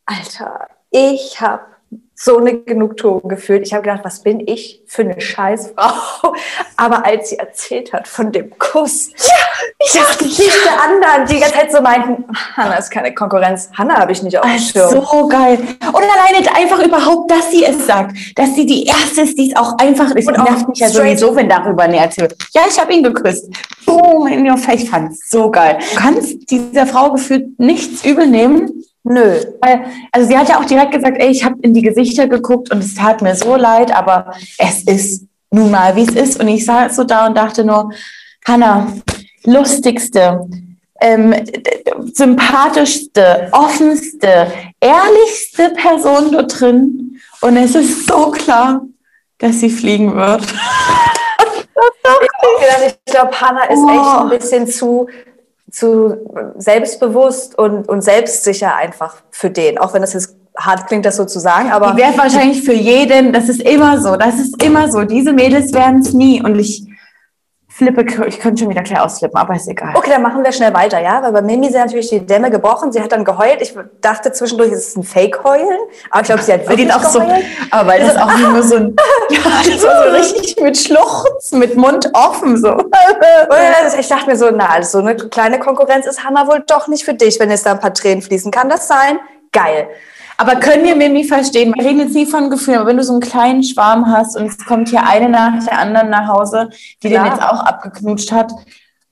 Alter, 0.06 0.68
ich 0.90 1.40
habe 1.40 1.62
so 2.18 2.38
eine 2.38 2.58
Genugtuung 2.60 3.28
gefühlt. 3.28 3.66
Ich 3.66 3.74
habe 3.74 3.82
gedacht, 3.82 4.00
was 4.02 4.22
bin 4.22 4.40
ich 4.40 4.82
für 4.86 5.02
eine 5.02 5.20
Scheißfrau? 5.20 6.32
Aber 6.78 7.04
als 7.04 7.28
sie 7.28 7.38
erzählt 7.38 7.92
hat 7.92 8.08
von 8.08 8.32
dem 8.32 8.58
Kuss, 8.58 9.10
ich 9.78 9.92
dachte, 9.92 10.24
nicht 10.24 10.40
der 10.40 10.82
anderen, 10.82 11.26
die 11.28 11.34
die 11.34 11.40
ganze 11.40 11.56
Zeit 11.56 11.72
so 11.72 11.82
meinten, 11.82 12.24
Hannah 12.56 12.76
ist 12.76 12.90
keine 12.90 13.14
Konkurrenz. 13.14 13.68
Hannah 13.76 13.98
habe 13.98 14.12
ich 14.12 14.22
nicht 14.22 14.38
auf 14.38 14.46
dem 14.46 14.58
Schirm. 14.58 14.90
So 14.90 15.28
geil. 15.28 15.58
Und 15.58 15.94
alleine 15.94 16.56
einfach 16.56 16.82
überhaupt, 16.82 17.30
dass 17.30 17.50
sie 17.50 17.64
es 17.64 17.86
sagt. 17.86 18.16
Dass 18.34 18.54
sie 18.54 18.64
die 18.64 18.86
Erste 18.86 19.20
ist, 19.20 19.38
die 19.38 19.50
es 19.50 19.56
auch 19.56 19.76
einfach 19.76 20.14
ist. 20.14 20.26
Und 20.26 20.38
nervt 20.38 20.68
mich 20.68 20.78
ja 20.78 20.88
sowieso, 20.88 21.36
wenn 21.36 21.50
darüber 21.50 21.86
näher 21.86 22.04
erzählt 22.04 22.30
wird. 22.30 22.42
Ja, 22.54 22.62
ich 22.66 22.80
habe 22.80 22.94
ihn 22.94 23.02
geküsst. 23.02 23.50
Boom, 23.84 24.26
in 24.26 24.48
your 24.48 24.56
face. 24.56 24.84
Ich 24.84 24.90
fand 24.90 25.12
es 25.12 25.28
so 25.28 25.50
geil. 25.50 25.78
Du 25.92 26.00
kannst 26.00 26.50
dieser 26.50 26.86
Frau 26.86 27.12
gefühlt 27.12 27.58
nichts 27.58 28.04
übel 28.04 28.26
nehmen. 28.26 28.84
Nö. 29.08 29.40
Weil, 29.60 29.84
also 30.10 30.28
sie 30.28 30.36
hat 30.36 30.48
ja 30.48 30.58
auch 30.58 30.64
direkt 30.64 30.90
gesagt, 30.90 31.18
ey, 31.20 31.28
ich 31.28 31.44
habe 31.44 31.56
in 31.62 31.72
die 31.72 31.82
Gesichter 31.82 32.26
geguckt 32.26 32.72
und 32.72 32.82
es 32.82 32.94
tat 32.94 33.22
mir 33.22 33.36
so 33.36 33.54
leid, 33.54 33.94
aber 33.94 34.32
es 34.58 34.82
ist 34.82 35.26
nun 35.50 35.70
mal, 35.70 35.94
wie 35.94 36.02
es 36.02 36.14
ist. 36.14 36.40
Und 36.40 36.48
ich 36.48 36.64
saß 36.64 36.96
so 36.96 37.04
da 37.04 37.26
und 37.26 37.36
dachte 37.36 37.64
nur, 37.64 37.92
Hanna, 38.44 38.92
lustigste, 39.44 40.48
ähm, 41.00 41.34
sympathischste, 42.14 43.48
offenste, 43.52 44.50
ehrlichste 44.80 45.70
Person 45.70 46.32
dort 46.32 46.60
drin. 46.60 47.20
Und 47.42 47.56
es 47.56 47.76
ist 47.76 48.08
so 48.08 48.32
klar, 48.32 48.82
dass 49.38 49.60
sie 49.60 49.70
fliegen 49.70 50.16
wird. 50.16 50.42
ich 52.86 53.12
glaube, 53.12 53.40
Hannah 53.40 53.64
ist 53.66 53.78
oh. 53.78 53.88
echt 53.88 54.20
ein 54.20 54.28
bisschen 54.30 54.66
zu, 54.66 55.06
zu 55.70 56.54
selbstbewusst 56.56 57.58
und, 57.58 57.88
und 57.88 58.02
selbstsicher 58.02 58.74
einfach 58.76 59.16
für 59.30 59.50
den. 59.50 59.78
Auch 59.78 59.94
wenn 59.94 60.02
das 60.02 60.12
jetzt 60.12 60.36
hart 60.56 60.86
klingt, 60.86 61.04
das 61.04 61.16
so 61.16 61.24
zu 61.24 61.38
sagen, 61.38 61.70
aber. 61.70 61.92
Die 61.92 61.98
wäre 61.98 62.16
wahrscheinlich 62.16 62.62
für 62.62 62.72
jeden, 62.72 63.32
das 63.32 63.48
ist 63.48 63.60
immer 63.60 64.00
so, 64.00 64.16
das 64.16 64.38
ist 64.38 64.62
immer 64.62 64.90
so. 64.90 65.02
Diese 65.02 65.32
Mädels 65.32 65.72
werden 65.72 66.00
es 66.00 66.12
nie. 66.12 66.42
Und 66.42 66.58
ich 66.58 66.86
flippe, 67.76 68.26
ich 68.26 68.40
könnte 68.40 68.60
schon 68.60 68.70
wieder 68.70 68.82
gleich 68.82 68.98
ausflippen, 68.98 69.36
aber 69.36 69.54
ist 69.54 69.68
egal. 69.68 69.94
Okay, 69.94 70.08
dann 70.10 70.22
machen 70.22 70.42
wir 70.42 70.50
schnell 70.50 70.72
weiter, 70.72 70.98
ja? 70.98 71.22
Weil 71.22 71.32
bei 71.32 71.42
Mimi 71.42 71.68
sind 71.68 71.80
natürlich 71.80 72.08
die 72.08 72.24
Dämme 72.24 72.50
gebrochen. 72.50 72.90
Sie 72.90 73.02
hat 73.02 73.12
dann 73.12 73.22
geheult. 73.22 73.60
Ich 73.60 73.74
dachte 74.00 74.32
zwischendurch, 74.32 74.72
es 74.72 74.88
ist 74.88 74.96
ein 74.96 75.02
Fake-Heulen. 75.02 75.78
Aber 76.10 76.22
ich 76.22 76.26
glaube, 76.26 76.42
sie 76.42 76.54
hat 76.54 76.66
wirklich 76.66 76.90
auch 76.90 77.00
geheult. 77.00 77.12
So, 77.12 77.68
aber 77.70 77.88
weil 77.90 78.00
das 78.00 78.16
auch 78.16 78.34
nur 78.38 78.62
so 78.62 78.76
ein, 78.76 78.96
ja, 79.30 79.38
das 79.70 79.84
war 79.84 80.04
so 80.04 80.16
richtig 80.16 80.56
mit 80.62 80.78
Schluchz, 80.78 81.52
mit 81.52 81.76
Mund 81.76 82.08
offen, 82.14 82.56
so. 82.56 82.78
ich 83.98 84.08
dachte 84.08 84.26
mir 84.26 84.36
so, 84.36 84.50
na, 84.50 84.70
also 84.70 84.98
so 84.98 85.06
eine 85.06 85.14
kleine 85.14 85.58
Konkurrenz 85.58 86.06
ist 86.06 86.24
Hannah 86.24 86.48
wohl 86.48 86.64
doch 86.66 86.88
nicht 86.88 87.04
für 87.04 87.14
dich, 87.14 87.38
wenn 87.40 87.50
jetzt 87.50 87.66
da 87.66 87.72
ein 87.72 87.80
paar 87.80 87.92
Tränen 87.92 88.22
fließen. 88.22 88.50
Kann 88.50 88.70
das 88.70 88.88
sein? 88.88 89.18
Geil. 89.52 89.88
Aber 90.36 90.56
können 90.56 90.84
wir 90.84 90.96
Mimi 90.96 91.24
verstehen? 91.24 91.72
Wir 91.74 91.84
reden 91.84 92.00
jetzt 92.00 92.14
nie 92.14 92.26
von 92.26 92.50
Gefühlen, 92.50 92.78
aber 92.78 92.88
wenn 92.88 92.96
du 92.96 93.04
so 93.04 93.12
einen 93.12 93.22
kleinen 93.22 93.62
Schwarm 93.62 94.10
hast 94.10 94.36
und 94.36 94.46
es 94.46 94.64
kommt 94.64 94.88
hier 94.88 95.06
eine 95.06 95.28
nach 95.28 95.64
der 95.64 95.78
anderen 95.78 96.10
nach 96.10 96.28
Hause, 96.28 96.68
die 97.02 97.08
Klar. 97.08 97.24
den 97.24 97.32
jetzt 97.32 97.42
auch 97.42 97.60
abgeknutscht 97.60 98.32
hat. 98.32 98.52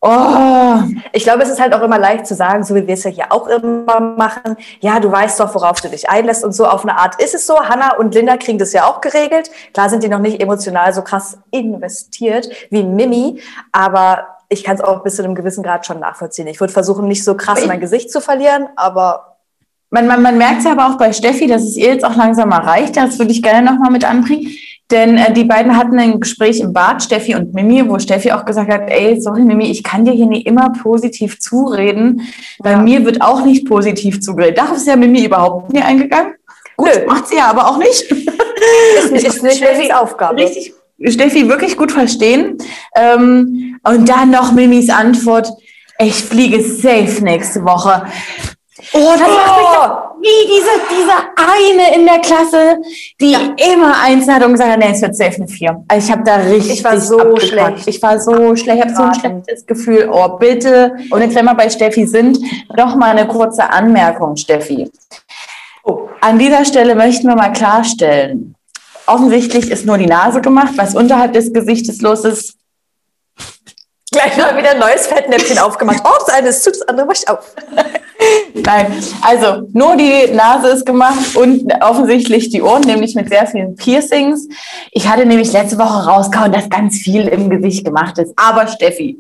Oh. 0.07 0.83
Ich 1.15 1.23
glaube, 1.23 1.43
es 1.45 1.49
ist 1.49 1.61
halt 1.61 1.73
auch 1.73 1.81
immer 1.81 1.99
leicht 1.99 2.27
zu 2.27 2.35
sagen, 2.35 2.63
so 2.63 2.75
wie 2.75 2.87
wir 2.87 2.93
es 2.93 3.05
ja 3.05 3.11
hier 3.11 3.33
auch 3.33 3.47
immer 3.47 4.01
machen. 4.01 4.57
Ja, 4.81 5.01
du 5.01 5.11
weißt 5.11 5.41
doch, 5.41 5.55
worauf 5.55 5.81
du 5.81 5.89
dich 5.89 6.11
einlässt 6.11 6.45
und 6.45 6.53
so 6.53 6.67
auf 6.67 6.83
eine 6.83 6.99
Art 6.99 7.23
ist 7.23 7.35
es 7.35 7.47
so. 7.47 7.59
Hanna 7.59 7.97
und 7.97 8.15
Linda 8.15 8.37
kriegen 8.37 8.59
das 8.59 8.75
ja 8.75 8.85
auch 8.85 9.01
geregelt. 9.01 9.51
Klar 9.73 9.89
sind 9.89 10.03
die 10.03 10.11
noch 10.11 10.19
nicht 10.19 10.43
emotional 10.43 10.93
so 10.93 11.01
krass 11.01 11.39
investiert 11.51 12.51
wie 12.69 12.83
Mimi, 12.83 13.41
aber 13.73 14.27
ich 14.51 14.63
kann 14.63 14.75
es 14.75 14.83
auch 14.83 15.03
bis 15.03 15.17
zu 15.17 15.25
einem 15.25 15.35
gewissen 15.35 15.63
Grad 15.63 15.87
schon 15.87 16.01
nachvollziehen. 16.01 16.49
Ich 16.49 16.61
würde 16.61 16.75
versuchen, 16.75 17.09
nicht 17.09 17.25
so 17.25 17.35
krass 17.35 17.65
mein 17.67 17.81
Gesicht 17.81 18.11
zu 18.11 18.21
verlieren, 18.21 18.69
aber 18.77 19.34
man, 19.95 20.09
man, 20.09 20.23
man 20.23 20.37
merkt 20.37 20.61
es 20.61 20.67
aber 20.67 20.89
auch 20.89 20.99
bei 20.99 21.13
Steffi, 21.13 21.47
dass 21.47 21.63
es 21.63 21.77
ihr 21.77 21.87
jetzt 21.87 22.05
auch 22.05 22.17
langsam 22.17 22.49
mal 22.49 22.63
reicht. 22.63 22.97
Das 22.97 23.19
würde 23.21 23.31
ich 23.31 23.43
gerne 23.43 23.71
nochmal 23.71 23.93
mit 23.93 24.05
anbringen. 24.05 24.51
Denn 24.91 25.17
äh, 25.17 25.33
die 25.33 25.45
beiden 25.45 25.77
hatten 25.77 25.99
ein 25.99 26.19
Gespräch 26.19 26.59
im 26.59 26.73
Bad, 26.73 27.03
Steffi 27.03 27.37
und 27.37 27.55
Mimi, 27.55 27.89
wo 27.89 27.99
Steffi 28.01 28.33
auch 28.33 28.45
gesagt 28.45 28.71
hat, 28.71 28.83
ey, 28.89 29.21
sorry 29.21 29.43
Mimi, 29.43 29.71
ich 29.71 29.85
kann 29.85 30.05
dir 30.05 30.13
hier 30.13 30.27
nicht 30.27 30.47
immer 30.47 30.73
positiv 30.83 31.39
zureden. 31.39 32.23
Bei 32.59 32.73
ja. 32.73 32.79
mir 32.79 33.05
wird 33.05 33.23
auch 33.23 33.45
nicht 33.45 33.67
positiv 33.67 34.21
zugeredet. 34.21 34.59
Darauf 34.59 34.77
ist 34.77 34.89
ja 34.89 34.97
Mimi 34.97 35.25
überhaupt 35.25 35.73
nie 35.73 35.81
eingegangen. 35.81 36.35
Gut, 36.77 36.91
Nö. 36.93 37.07
macht 37.07 37.29
sie 37.29 37.37
ja 37.37 37.47
aber 37.47 37.69
auch 37.69 37.79
nicht. 37.79 38.11
Ist 38.99 39.13
nicht, 39.13 39.27
ist 39.27 39.43
nicht 39.43 39.59
Steffi, 39.59 39.93
Aufgabe. 39.93 40.41
Richtig, 40.41 40.73
Steffi 41.07 41.47
wirklich 41.49 41.77
gut 41.77 41.93
verstehen. 41.93 42.57
Ähm, 42.97 43.79
und 43.85 44.09
dann 44.09 44.31
noch 44.31 44.53
Mimis 44.53 44.89
Antwort, 44.89 45.53
ich 45.99 46.15
fliege 46.15 46.63
safe 46.63 47.23
nächste 47.23 47.63
Woche. 47.65 48.07
Oh, 48.93 49.13
das 49.13 49.21
macht 49.21 49.59
mich 49.59 49.69
doch 49.73 50.05
wie 50.25 50.47
diese, 50.47 50.71
diese 50.91 51.13
eine 51.37 51.97
in 51.97 52.07
der 52.07 52.19
Klasse, 52.21 52.79
die 53.21 53.33
ja. 53.33 53.55
immer 53.73 54.01
eins 54.01 54.27
hat 54.27 54.43
und 54.43 54.53
gesagt 54.53 54.73
hat, 54.73 54.79
nee, 54.79 54.91
es 54.91 55.03
wird 55.03 55.15
safe 55.15 55.37
eine 55.37 55.49
4. 55.49 55.85
Also 55.87 56.07
ich 56.07 56.13
habe 56.13 56.25
da 56.25 56.37
richtig 56.37 56.79
Ich 56.79 56.85
war 56.85 56.99
so 56.99 57.19
abgepackt. 57.19 57.43
schlecht. 57.43 57.89
Ich 57.89 58.03
war 58.03 58.19
so 58.19 58.57
schlecht. 58.57 58.79
Ich 58.79 58.83
habe 58.83 58.95
so 58.95 59.03
ein 59.03 59.15
schlechtes 59.15 59.67
Gefühl. 59.67 60.09
Oh, 60.11 60.29
bitte. 60.39 60.97
Und 61.11 61.21
jetzt, 61.21 61.35
wenn 61.35 61.45
wir 61.45 61.55
bei 61.55 61.69
Steffi 61.69 62.07
sind, 62.07 62.39
noch 62.75 62.97
mal 62.97 63.11
eine 63.11 63.29
kurze 63.29 63.71
Anmerkung, 63.71 64.37
Steffi. 64.37 64.91
Oh. 65.85 66.09
An 66.23 66.39
dieser 66.39 66.65
Stelle 66.65 66.95
möchten 66.95 67.29
wir 67.29 67.37
mal 67.37 67.53
klarstellen, 67.53 68.55
offensichtlich 69.07 69.71
ist 69.71 69.85
nur 69.85 69.99
die 69.99 70.07
Nase 70.07 70.41
gemacht, 70.41 70.73
was 70.77 70.95
unterhalb 70.95 71.35
des 71.35 71.53
Gesichtes 71.53 72.01
los 72.01 72.25
ist. 72.25 72.55
Gleich 74.11 74.37
mal 74.39 74.57
wieder 74.57 74.71
ein 74.71 74.79
neues 74.79 75.07
Fettnäpfchen 75.07 75.59
aufgemacht. 75.59 76.03
Oh, 76.03 76.13
das 76.21 76.35
eine 76.35 76.49
ist 76.49 76.65
zu, 76.65 76.71
das 76.71 76.83
andere 76.83 77.07
mache 77.07 77.19
ich 77.19 77.29
auf. 77.29 77.55
Nein, 78.55 78.87
also 79.23 79.69
nur 79.73 79.97
die 79.97 80.33
Nase 80.33 80.69
ist 80.69 80.87
gemacht 80.87 81.37
und 81.37 81.73
offensichtlich 81.83 82.51
die 82.51 82.63
Ohren, 82.63 82.83
nämlich 82.83 83.15
mit 83.15 83.29
sehr 83.29 83.47
vielen 83.47 83.75
Piercings. 83.77 84.49
Ich 84.93 85.09
hatte 85.09 85.27
nämlich 85.27 85.53
letzte 85.53 85.79
Woche 85.79 86.07
rausgehauen, 86.07 86.53
dass 86.53 86.71
ganz 86.71 86.97
viel 86.99 87.29
im 87.29 87.51
Gesicht 87.51 87.85
gemacht 87.85 88.19
ist. 88.19 88.33
Aber 88.37 88.67
Steffi, 88.67 89.19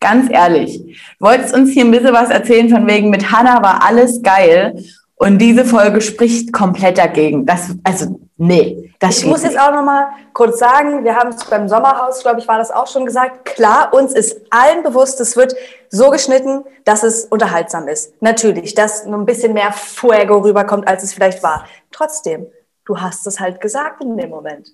ganz 0.00 0.30
ehrlich, 0.30 0.82
wolltest 1.18 1.54
uns 1.54 1.70
hier 1.70 1.84
ein 1.84 1.90
bisschen 1.90 2.12
was 2.12 2.30
erzählen 2.30 2.68
von 2.68 2.86
wegen 2.86 3.10
mit 3.10 3.30
Hannah 3.30 3.62
war 3.62 3.84
alles 3.86 4.22
geil 4.22 4.82
und 5.16 5.38
diese 5.38 5.64
Folge 5.64 6.00
spricht 6.00 6.52
komplett 6.52 6.98
dagegen. 6.98 7.44
Das, 7.44 7.74
also, 7.84 8.18
nee. 8.40 8.92
Das 8.98 9.18
ich 9.18 9.26
muss 9.26 9.42
nicht. 9.42 9.52
jetzt 9.52 9.60
auch 9.60 9.72
noch 9.72 9.82
mal 9.82 10.08
kurz 10.32 10.58
sagen, 10.58 11.04
wir 11.04 11.16
haben 11.16 11.30
es 11.30 11.44
beim 11.44 11.68
Sommerhaus, 11.68 12.20
glaube 12.20 12.40
ich, 12.40 12.48
war 12.48 12.58
das 12.58 12.70
auch 12.70 12.86
schon 12.86 13.06
gesagt. 13.06 13.44
Klar, 13.44 13.92
uns 13.92 14.12
ist 14.12 14.40
allen 14.50 14.82
bewusst, 14.82 15.20
es 15.20 15.36
wird 15.36 15.54
so 15.88 16.10
geschnitten, 16.10 16.64
dass 16.84 17.02
es 17.02 17.24
unterhaltsam 17.26 17.88
ist. 17.88 18.12
Natürlich, 18.20 18.74
dass 18.74 19.06
nur 19.06 19.18
ein 19.18 19.26
bisschen 19.26 19.52
mehr 19.52 19.72
Fuego 19.72 20.38
rüberkommt, 20.38 20.88
als 20.88 21.02
es 21.02 21.12
vielleicht 21.12 21.42
war. 21.42 21.64
Trotzdem, 21.92 22.46
du 22.84 23.00
hast 23.00 23.26
es 23.26 23.40
halt 23.40 23.60
gesagt 23.60 24.02
in 24.02 24.16
dem 24.16 24.30
Moment. 24.30 24.68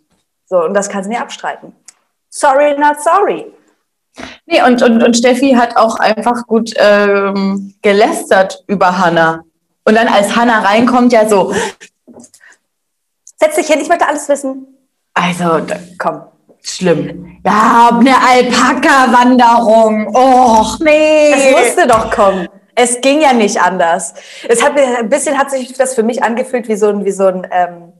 So, 0.47 0.65
und 0.65 0.75
das 0.75 0.89
kannst 0.89 1.07
du 1.07 1.11
nicht 1.11 1.21
abstreiten. 1.21 1.75
Sorry, 2.31 2.79
not 2.79 3.01
sorry. 3.01 3.53
Nee, 4.47 4.63
und, 4.63 4.83
und, 4.83 5.03
und 5.03 5.17
Steffi 5.17 5.53
hat 5.53 5.77
auch 5.77 5.99
einfach 5.99 6.47
gut 6.47 6.73
ähm, 6.77 7.75
gelästert 7.83 8.65
über 8.67 8.99
Hannah. 8.99 9.43
Und 9.85 9.95
dann, 9.95 10.09
als 10.09 10.35
Hannah 10.35 10.61
reinkommt, 10.61 11.13
ja 11.13 11.29
so. 11.29 11.53
Setz 13.39 13.57
dich 13.57 13.67
hin, 13.67 13.81
ich 13.81 13.89
möchte 13.89 14.09
alles 14.09 14.29
wissen. 14.29 14.67
Also, 15.15 15.61
komm, 15.99 16.23
schlimm. 16.63 17.41
Ja, 17.45 17.91
eine 17.93 18.17
Alpaka-Wanderung. 18.17 20.15
Och, 20.15 20.79
nee. 20.81 21.33
Es 21.33 21.53
musste 21.53 21.87
doch 21.87 22.11
kommen. 22.11 22.49
Es 22.75 23.01
ging 23.01 23.23
ja 23.23 23.33
nicht 23.33 23.61
anders. 23.61 24.15
Es 24.49 24.63
hat 24.63 24.79
ein 24.79 25.09
bisschen 25.09 25.39
hat 25.39 25.51
sich 25.51 25.73
das 25.73 25.95
für 25.95 26.03
mich 26.03 26.23
angefühlt 26.23 26.69
wie 26.69 26.77
so 26.77 26.89
ein, 26.89 27.05
wie 27.05 27.13
so 27.13 27.27
ein 27.27 27.47
ähm, 27.51 27.93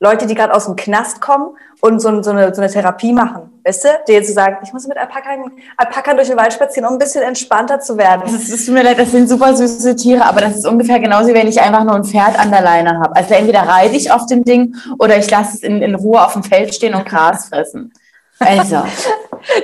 Leute, 0.00 0.26
die 0.26 0.34
gerade 0.34 0.52
aus 0.52 0.66
dem 0.66 0.76
Knast 0.76 1.20
kommen 1.20 1.56
und 1.84 2.00
so, 2.00 2.22
so, 2.22 2.30
eine, 2.30 2.54
so 2.54 2.62
eine 2.62 2.70
Therapie 2.70 3.12
machen. 3.12 3.60
Weißt 3.62 3.84
du? 3.84 3.88
Die 4.08 4.12
jetzt 4.12 4.28
so 4.28 4.32
sagen, 4.32 4.56
ich 4.62 4.72
muss 4.72 4.86
mit 4.86 4.96
Alpakan, 4.96 5.52
Alpakan 5.76 6.16
durch 6.16 6.28
den 6.28 6.38
Wald 6.38 6.54
spazieren, 6.54 6.88
um 6.88 6.94
ein 6.94 6.98
bisschen 6.98 7.22
entspannter 7.22 7.78
zu 7.78 7.98
werden. 7.98 8.22
Es 8.34 8.64
tut 8.64 8.74
mir 8.74 8.82
leid, 8.82 8.98
das 8.98 9.10
sind 9.10 9.28
super 9.28 9.54
süße 9.54 9.94
Tiere, 9.94 10.24
aber 10.24 10.40
das 10.40 10.56
ist 10.56 10.66
ungefähr 10.66 10.98
genauso, 10.98 11.34
wenn 11.34 11.46
ich 11.46 11.60
einfach 11.60 11.84
nur 11.84 11.94
ein 11.94 12.04
Pferd 12.04 12.38
an 12.38 12.50
der 12.50 12.62
Leine 12.62 12.98
habe. 13.00 13.14
Also 13.14 13.34
entweder 13.34 13.60
reite 13.60 13.96
ich 13.96 14.10
auf 14.10 14.24
dem 14.24 14.44
Ding 14.44 14.74
oder 14.98 15.18
ich 15.18 15.30
lasse 15.30 15.56
es 15.56 15.62
in, 15.62 15.82
in 15.82 15.94
Ruhe 15.94 16.24
auf 16.24 16.32
dem 16.32 16.42
Feld 16.42 16.74
stehen 16.74 16.94
und 16.94 17.04
Gras 17.04 17.50
fressen. 17.50 17.92
Also. 18.38 18.84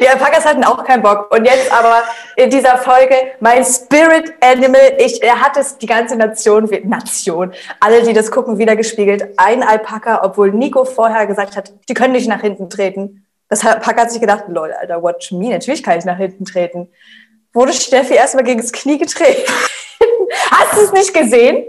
Die 0.00 0.08
Alpakas 0.08 0.44
hatten 0.44 0.62
auch 0.64 0.84
keinen 0.84 1.02
Bock. 1.02 1.32
Und 1.34 1.44
jetzt 1.44 1.72
aber 1.72 2.02
in 2.36 2.50
dieser 2.50 2.76
Folge 2.78 3.14
mein 3.40 3.64
Spirit 3.64 4.34
Animal. 4.40 4.96
Ich, 4.98 5.22
er 5.22 5.40
hat 5.40 5.56
es 5.56 5.78
die 5.78 5.86
ganze 5.86 6.16
Nation, 6.16 6.68
Nation, 6.84 7.52
alle, 7.80 8.02
die 8.02 8.12
das 8.12 8.30
gucken, 8.30 8.58
wieder 8.58 8.76
gespiegelt. 8.76 9.24
Ein 9.36 9.62
Alpaka, 9.62 10.20
obwohl 10.22 10.52
Nico 10.52 10.84
vorher 10.84 11.26
gesagt 11.26 11.56
hat, 11.56 11.72
die 11.88 11.94
können 11.94 12.12
nicht 12.12 12.28
nach 12.28 12.40
hinten 12.40 12.68
treten. 12.68 13.26
Das 13.48 13.64
Alpaka 13.64 14.02
hat 14.02 14.12
sich 14.12 14.20
gedacht, 14.20 14.44
lol, 14.48 14.72
Alter, 14.72 15.02
watch 15.02 15.32
me. 15.32 15.50
Natürlich 15.50 15.82
kann 15.82 15.98
ich 15.98 16.04
nach 16.04 16.18
hinten 16.18 16.44
treten. 16.44 16.88
Wurde 17.52 17.72
Steffi 17.72 18.14
erstmal 18.14 18.44
gegen 18.44 18.60
das 18.60 18.72
Knie 18.72 18.98
getreten. 18.98 19.42
Hast 20.50 20.74
du 20.74 20.82
es 20.82 20.92
nicht 20.92 21.12
gesehen? 21.12 21.64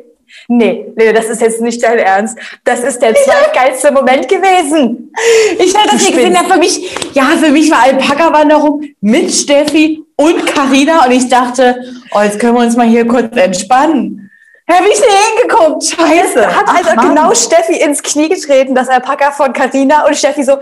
Nee, 0.47 0.91
nee, 0.95 1.13
das 1.13 1.25
ist 1.25 1.41
jetzt 1.41 1.61
nicht 1.61 1.81
dein 1.83 1.99
Ernst. 1.99 2.37
Das 2.63 2.81
ist 2.81 3.01
der 3.01 3.15
zweitgeilste 3.15 3.91
Moment 3.91 4.27
gewesen. 4.27 5.13
Ich 5.57 5.73
hätte 5.75 5.91
das 5.91 5.93
nicht 5.93 6.13
gesehen. 6.13 6.33
Ja, 6.33 6.43
für 6.43 6.57
mich, 6.57 7.13
ja, 7.13 7.23
für 7.39 7.49
mich 7.49 7.71
war 7.71 7.83
Alpaka-Wanderung 7.83 8.83
mit 9.01 9.31
Steffi 9.31 10.03
und 10.15 10.45
Karina 10.45 11.05
und 11.05 11.11
ich 11.11 11.29
dachte, 11.29 11.83
oh, 12.11 12.21
jetzt 12.21 12.39
können 12.39 12.55
wir 12.55 12.61
uns 12.61 12.75
mal 12.75 12.87
hier 12.87 13.07
kurz 13.07 13.35
entspannen. 13.35 14.29
Habe 14.69 14.87
ich 14.87 14.99
nicht 14.99 15.09
hingeguckt, 15.39 15.83
scheiße. 15.83 16.55
Hat 16.55 16.67
also 16.67 16.91
genau 17.07 17.33
Steffi 17.33 17.75
ins 17.77 18.01
Knie 18.01 18.29
getreten, 18.29 18.73
das 18.73 18.87
Alpaka 18.87 19.31
von 19.31 19.51
Karina 19.51 20.05
und 20.05 20.15
Steffi 20.15 20.43
so, 20.43 20.53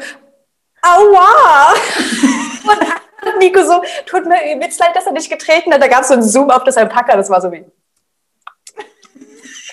aua. 0.82 1.74
und 2.64 3.40
Nico 3.40 3.64
so, 3.64 3.82
tut 4.06 4.26
mir 4.26 4.56
übelst 4.56 4.80
leid, 4.80 4.96
dass 4.96 5.06
er 5.06 5.12
nicht 5.12 5.30
getreten 5.30 5.74
hat. 5.74 5.82
Da 5.82 5.88
gab 5.88 6.02
es 6.02 6.08
so 6.08 6.14
einen 6.14 6.24
Zoom 6.24 6.50
auf 6.50 6.64
das 6.64 6.78
Alpaka, 6.78 7.18
das 7.18 7.30
war 7.30 7.42
so 7.42 7.52
wie... 7.52 7.66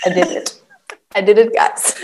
I 0.06 0.10
did 0.10 0.30
it. 0.30 0.62
I 1.16 1.22
did 1.22 1.38
it, 1.38 1.52
guys. 1.54 1.94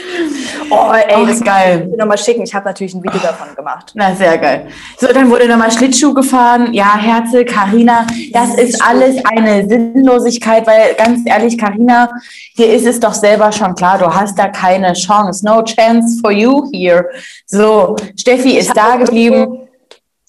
Oh, 0.71 0.91
ey, 0.93 1.15
oh, 1.17 1.27
das 1.27 1.37
ist 1.37 1.45
geil. 1.45 1.87
Ich 1.91 1.99
nochmal 1.99 2.17
schicken. 2.17 2.43
Ich 2.45 2.55
habe 2.55 2.65
natürlich 2.65 2.95
ein 2.95 3.03
Video 3.03 3.21
oh. 3.23 3.27
davon 3.27 3.55
gemacht. 3.55 3.93
Na, 3.95 4.15
sehr 4.15 4.39
geil. 4.39 4.69
So, 4.99 5.07
dann 5.09 5.29
wurde 5.29 5.47
nochmal 5.47 5.71
Schlittschuh 5.71 6.15
gefahren. 6.15 6.73
Ja, 6.73 6.97
Herze, 6.97 7.45
Karina, 7.45 8.07
das 8.33 8.55
ist 8.55 8.83
alles 8.83 9.23
eine 9.27 9.69
Sinnlosigkeit, 9.69 10.67
weil 10.67 10.95
ganz 10.95 11.21
ehrlich, 11.27 11.59
Karina, 11.59 12.09
hier 12.55 12.73
ist 12.73 12.87
es 12.87 13.01
doch 13.01 13.13
selber 13.13 13.53
schon 13.53 13.75
klar, 13.75 13.99
du 13.99 14.07
hast 14.07 14.39
da 14.39 14.49
keine 14.49 14.95
Chance. 14.95 15.45
No 15.45 15.63
chance 15.63 16.19
for 16.23 16.33
you 16.33 16.71
here. 16.73 17.11
So, 17.45 17.97
Steffi 18.17 18.57
ist 18.57 18.75
da 18.75 18.97
geblieben. 18.97 19.69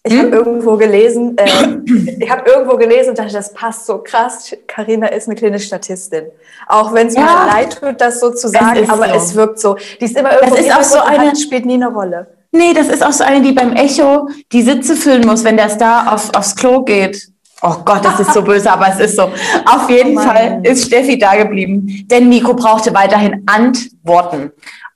Ich 0.06 0.18
habe 0.18 0.28
irgendwo 0.28 0.76
gelesen, 0.76 1.38
äh, 1.38 1.46
ich 2.20 2.30
habe 2.30 2.50
irgendwo 2.50 2.76
gelesen 2.76 3.12
und 3.12 3.20
dachte, 3.20 3.32
das 3.34 3.54
passt 3.54 3.86
so 3.86 4.00
krass. 4.00 4.54
Karina 4.68 5.08
ist 5.08 5.28
eine 5.28 5.36
klinische 5.36 5.68
Statistin. 5.68 6.26
Auch 6.68 6.94
wenn 6.94 7.08
es 7.08 7.16
Ja. 7.16 7.22
mir 7.22 7.52
leid 7.54 7.80
tut, 7.82 8.02
das 8.02 8.20
so 8.20 8.32
zu 8.32 8.50
sagen, 8.50 8.84
ist 8.84 8.90
aber 8.92 9.08
so. 9.10 9.16
es 9.16 9.36
wirkt 9.36 9.60
so. 9.60 9.78
Die 10.02 10.06
ist 10.06 10.18
immer 10.18 10.34
irgendwo 10.34 10.56
ist 10.56 10.66
im 10.68 10.74
auch 10.74 10.84
so 10.84 11.00
eine- 11.00 11.30
hat- 11.30 11.40
spielt 11.40 11.66
nie 11.66 11.76
eine 11.76 11.88
Rolle. 11.88 12.28
Nee, 12.52 12.74
das 12.74 12.88
ist 12.90 13.04
auch 13.04 13.14
so 13.14 13.24
eine, 13.24 13.42
die 13.42 13.54
beim 13.54 13.74
Echo 13.74 14.28
die 14.52 14.62
Sitze 14.62 14.96
füllen 14.96 15.26
muss, 15.26 15.44
wenn 15.44 15.56
der 15.58 15.70
Star 15.70 16.14
auf, 16.14 16.30
aufs 16.36 16.56
Klo 16.56 16.84
geht. 16.84 17.30
Oh 17.62 17.76
Gott, 17.86 18.04
das 18.04 18.20
ist 18.20 18.34
so 18.34 18.42
böse, 18.44 18.70
aber 18.70 18.90
es 18.90 19.00
ist 19.00 19.16
so. 19.16 19.24
Auf 19.24 19.90
jeden 19.90 20.18
Oh. 20.18 20.22
Fall 20.22 20.60
ist 20.64 20.86
Steffi 20.86 21.18
da 21.18 21.34
geblieben, 21.36 22.06
denn 22.12 22.28
Nico 22.28 22.54
brauchte 22.54 22.94
weiterhin 22.94 23.44
Antworten. 23.46 24.52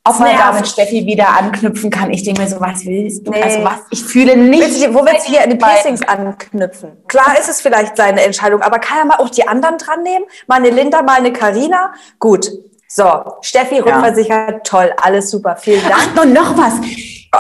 Ob 0.08 0.20
man 0.20 0.38
da 0.38 0.52
mit 0.52 0.68
Steffi 0.68 1.06
wieder 1.06 1.30
anknüpfen 1.30 1.90
kann. 1.90 2.12
Ich 2.12 2.24
denke 2.24 2.42
mir 2.42 2.48
so, 2.48 2.60
was 2.60 2.86
willst 2.86 3.26
du? 3.28 3.32
Nee. 3.32 3.42
Also 3.42 3.64
was? 3.64 3.80
Ich 3.92 4.04
fühle 4.04 4.38
nicht. 4.38 4.64
Willst 4.64 4.94
wo 4.94 5.06
willst 5.06 5.28
du 5.28 5.32
hier 5.32 5.44
an 5.44 5.50
die 5.50 5.58
Piercings 5.58 6.02
anknüpfen? 6.08 6.92
Klar 7.08 7.38
ist 7.40 7.50
es 7.50 7.62
vielleicht 7.62 7.98
seine 7.98 8.22
Entscheidung, 8.24 8.62
aber 8.62 8.80
kann 8.80 9.00
er 9.00 9.06
mal 9.06 9.18
auch 9.18 9.30
die 9.30 9.48
anderen 9.48 9.78
dran 9.78 10.04
nehmen? 10.04 10.26
Mal 10.48 10.56
eine 10.56 10.70
Linda, 10.70 11.02
mal 11.02 11.18
eine 11.18 11.34
Karina? 11.34 11.94
Gut. 12.20 12.50
So, 12.90 13.06
Steffi 13.42 13.80
rückversichert, 13.80 14.66
toll, 14.66 14.94
alles 15.02 15.30
super, 15.30 15.58
vielen 15.58 15.82
Dank. 15.82 16.10
Ach, 16.16 16.24
und 16.24 16.32
noch 16.32 16.58
was. 16.58 16.74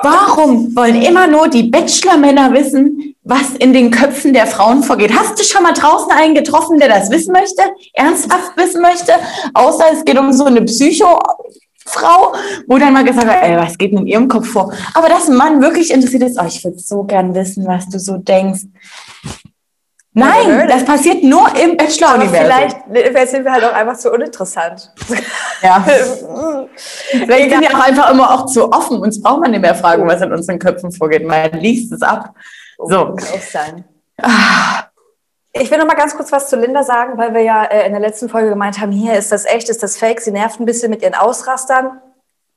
Warum 0.03 0.75
wollen 0.75 1.01
immer 1.01 1.25
nur 1.27 1.47
die 1.47 1.63
Bachelor-Männer 1.63 2.51
wissen, 2.53 3.15
was 3.23 3.51
in 3.57 3.71
den 3.71 3.89
Köpfen 3.89 4.33
der 4.33 4.45
Frauen 4.45 4.83
vorgeht? 4.83 5.13
Hast 5.17 5.39
du 5.39 5.43
schon 5.43 5.63
mal 5.63 5.73
draußen 5.73 6.11
einen 6.11 6.35
getroffen, 6.35 6.79
der 6.79 6.89
das 6.89 7.09
wissen 7.09 7.31
möchte? 7.31 7.63
Ernsthaft 7.93 8.57
wissen 8.57 8.81
möchte? 8.81 9.13
Außer 9.53 9.85
es 9.93 10.03
geht 10.03 10.19
um 10.19 10.33
so 10.33 10.45
eine 10.45 10.61
Psycho-Frau, 11.87 12.33
wo 12.67 12.77
dann 12.77 12.93
mal 12.93 13.03
gesagt 13.03 13.27
wird, 13.27 13.37
ey, 13.41 13.57
was 13.57 13.77
geht 13.77 13.91
denn 13.91 13.99
in 13.99 14.07
ihrem 14.07 14.27
Kopf 14.27 14.47
vor? 14.47 14.73
Aber 14.93 15.09
dass 15.09 15.27
ein 15.27 15.35
Mann 15.35 15.61
wirklich 15.61 15.91
interessiert 15.91 16.23
ist, 16.23 16.39
oh, 16.41 16.45
ich 16.45 16.63
würde 16.63 16.79
so 16.79 17.03
gern 17.03 17.33
wissen, 17.33 17.65
was 17.65 17.87
du 17.89 17.99
so 17.99 18.17
denkst. 18.17 18.61
Nein, 20.13 20.67
das 20.67 20.83
passiert 20.83 21.23
nur 21.23 21.47
im 21.55 21.77
Bachelor-Universum. 21.77 22.81
vielleicht 22.91 23.29
sind 23.29 23.45
wir 23.45 23.51
halt 23.51 23.63
auch 23.63 23.73
einfach 23.73 23.97
zu 23.97 24.11
uninteressant. 24.11 24.91
Ja. 25.61 25.83
Vielleicht 27.09 27.51
sind 27.51 27.61
wir 27.61 27.75
auch 27.75 27.83
einfach 27.83 28.11
immer 28.11 28.31
auch 28.31 28.45
zu 28.47 28.71
offen. 28.71 28.99
Uns 28.99 29.21
braucht 29.21 29.41
man 29.41 29.51
nicht 29.51 29.61
mehr 29.61 29.75
fragen, 29.75 30.07
was 30.07 30.21
in 30.21 30.31
unseren 30.31 30.57
Köpfen 30.57 30.91
vorgeht. 30.91 31.25
Man 31.25 31.51
liest 31.53 31.91
es 31.93 32.01
ab. 32.01 32.33
So. 32.77 33.15
Kann 33.15 33.17
auch 33.17 33.41
sein. 33.41 33.85
Ich 35.59 35.71
will 35.71 35.77
noch 35.79 35.87
mal 35.87 35.95
ganz 35.95 36.15
kurz 36.15 36.31
was 36.31 36.49
zu 36.49 36.55
Linda 36.55 36.83
sagen, 36.83 37.17
weil 37.17 37.33
wir 37.33 37.41
ja 37.41 37.63
äh, 37.63 37.85
in 37.87 37.91
der 37.91 38.01
letzten 38.01 38.29
Folge 38.29 38.49
gemeint 38.49 38.79
haben, 38.79 38.91
hier 38.91 39.13
ist 39.15 39.31
das 39.31 39.45
echt, 39.45 39.69
ist 39.69 39.81
das 39.81 39.97
fake, 39.97 40.21
sie 40.21 40.31
nervt 40.31 40.59
ein 40.59 40.65
bisschen 40.65 40.89
mit 40.89 41.01
ihren 41.01 41.15
Ausrastern. 41.15 41.99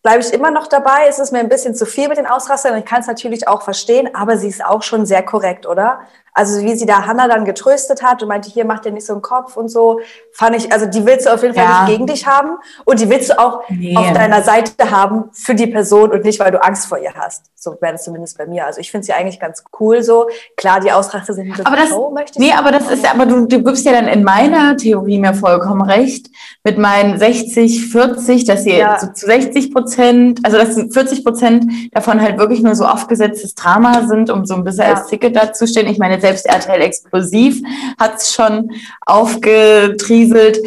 Bleibe 0.02 0.20
ich 0.20 0.32
immer 0.32 0.50
noch 0.50 0.66
dabei, 0.66 1.06
es 1.08 1.18
ist 1.18 1.32
mir 1.32 1.40
ein 1.40 1.48
bisschen 1.48 1.74
zu 1.74 1.86
viel 1.86 2.08
mit 2.08 2.18
den 2.18 2.26
Ausrastern 2.26 2.76
ich 2.78 2.84
kann 2.84 3.00
es 3.00 3.06
natürlich 3.06 3.48
auch 3.48 3.62
verstehen, 3.62 4.14
aber 4.14 4.36
sie 4.38 4.48
ist 4.48 4.64
auch 4.64 4.82
schon 4.82 5.06
sehr 5.06 5.22
korrekt, 5.22 5.66
oder? 5.66 6.00
Also 6.32 6.60
wie 6.62 6.74
sie 6.76 6.86
da 6.86 7.06
Hannah 7.06 7.28
dann 7.28 7.44
getröstet 7.44 8.02
hat 8.02 8.22
und 8.22 8.28
meinte, 8.28 8.48
hier 8.50 8.64
macht 8.64 8.84
dir 8.84 8.92
nicht 8.92 9.06
so 9.06 9.12
einen 9.14 9.22
Kopf 9.22 9.56
und 9.56 9.68
so, 9.68 10.00
fand 10.32 10.56
ich, 10.56 10.72
also 10.72 10.86
die 10.86 11.04
willst 11.04 11.26
du 11.26 11.34
auf 11.34 11.42
jeden 11.42 11.54
Fall 11.54 11.64
Ja. 11.64 11.82
nicht 11.84 11.92
gegen 11.92 12.06
dich 12.06 12.26
haben 12.26 12.50
und 12.84 13.00
die 13.00 13.08
willst 13.10 13.30
du 13.30 13.38
auch 13.38 13.62
Nee. 13.68 13.96
auf 13.96 14.12
deiner 14.12 14.42
Seite 14.42 14.90
haben 14.90 15.30
für 15.32 15.54
die 15.54 15.66
Person 15.66 16.10
und 16.12 16.24
nicht, 16.24 16.38
weil 16.40 16.50
du 16.50 16.62
Angst 16.62 16.86
vor 16.86 16.98
ihr 16.98 17.12
hast. 17.14 17.46
So 17.56 17.76
wäre 17.80 17.92
das 17.92 18.04
zumindest 18.04 18.38
bei 18.38 18.46
mir. 18.46 18.64
Also 18.66 18.80
ich 18.80 18.90
finde 18.90 19.04
sie 19.06 19.12
eigentlich 19.12 19.38
ganz 19.38 19.62
cool 19.80 20.02
so. 20.02 20.28
Klar, 20.56 20.80
die 20.80 20.90
Ausraster 20.92 21.34
sind 21.34 21.54
so 21.56 21.64
Aber 21.64 21.76
das, 21.76 21.88
Show, 21.90 22.10
möchte 22.10 22.38
ich 22.38 22.46
nee, 22.46 22.54
sagen. 22.54 22.66
aber 22.66 22.72
das 22.78 22.90
ist, 22.90 23.12
aber 23.12 23.26
du, 23.26 23.46
du 23.46 23.62
gibst 23.62 23.84
ja 23.84 23.92
dann 23.92 24.08
in 24.08 24.24
meiner 24.24 24.76
Theorie 24.76 25.18
mir 25.18 25.34
vollkommen 25.34 25.82
recht 25.82 26.28
mit 26.64 26.78
meinen 26.78 27.18
60, 27.18 27.90
40, 27.90 28.44
dass 28.44 28.64
sie 28.64 28.76
Ja. 28.76 28.98
so 28.98 29.08
zu 29.08 29.26
60 29.26 29.74
Prozent, 29.74 30.40
also 30.44 30.56
dass 30.56 30.74
40 30.74 31.24
Prozent 31.24 31.66
davon 31.92 32.20
halt 32.22 32.38
wirklich 32.38 32.62
nur 32.62 32.74
so 32.74 32.84
aufgesetztes 32.86 33.54
Drama 33.54 34.06
sind, 34.06 34.30
um 34.30 34.46
so 34.46 34.54
ein 34.54 34.64
bisschen 34.64 34.84
Ja. 34.84 34.94
als 34.94 35.08
Ticket 35.08 35.36
dazustehen. 35.36 35.86
Ich 35.88 35.98
meine, 35.98 36.19
selbst 36.20 36.46
RTL 36.46 36.80
Explosiv 36.80 37.62
hat 37.98 38.16
es 38.16 38.32
schon 38.32 38.70
aufgetrieselt. 39.06 40.58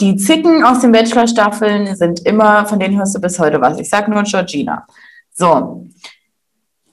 Die 0.00 0.16
Zicken 0.16 0.64
aus 0.64 0.80
den 0.80 0.92
Bachelor-Staffeln 0.92 1.94
sind 1.96 2.20
immer, 2.26 2.66
von 2.66 2.78
denen 2.78 2.96
hörst 2.98 3.14
du 3.14 3.20
bis 3.20 3.38
heute 3.38 3.60
was. 3.60 3.78
Ich 3.78 3.88
sag 3.88 4.08
nur 4.08 4.22
Georgina. 4.22 4.86
So. 5.32 5.86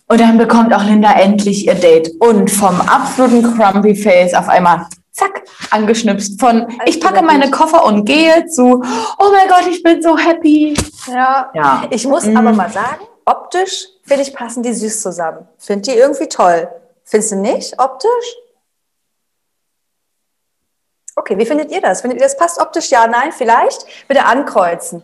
Und 0.07 0.19
dann 0.19 0.37
bekommt 0.37 0.73
auch 0.73 0.83
Linda 0.83 1.13
endlich 1.13 1.65
ihr 1.65 1.75
Date. 1.75 2.11
Und 2.19 2.51
vom 2.51 2.79
absoluten 2.81 3.55
Crumpy 3.55 3.95
Face 3.95 4.33
auf 4.33 4.47
einmal, 4.49 4.85
zack, 5.11 5.43
angeschnipst. 5.71 6.39
Von, 6.39 6.67
ich 6.85 6.99
packe 6.99 7.23
meine 7.23 7.49
Koffer 7.49 7.85
und 7.85 8.05
gehe 8.05 8.45
zu, 8.47 8.83
oh 9.17 9.31
mein 9.31 9.47
Gott, 9.47 9.65
ich 9.69 9.81
bin 9.81 10.01
so 10.01 10.17
happy. 10.17 10.75
Ja. 11.07 11.49
Ja. 11.53 11.83
Ich 11.89 12.05
muss 12.05 12.25
Mhm. 12.25 12.37
aber 12.37 12.51
mal 12.51 12.69
sagen, 12.69 13.01
optisch 13.25 13.87
finde 14.03 14.23
ich 14.23 14.33
passen 14.33 14.61
die 14.61 14.73
süß 14.73 15.01
zusammen. 15.01 15.47
Finde 15.57 15.91
die 15.91 15.97
irgendwie 15.97 16.27
toll. 16.27 16.67
Findest 17.05 17.31
du 17.31 17.35
nicht 17.37 17.79
optisch? 17.79 18.35
Okay, 21.15 21.37
wie 21.37 21.45
findet 21.45 21.71
ihr 21.71 21.81
das? 21.81 22.01
Findet 22.01 22.19
ihr 22.19 22.25
das 22.25 22.37
passt 22.37 22.59
optisch? 22.59 22.89
Ja, 22.89 23.07
nein, 23.07 23.31
vielleicht? 23.31 23.85
Bitte 24.07 24.25
ankreuzen. 24.25 25.03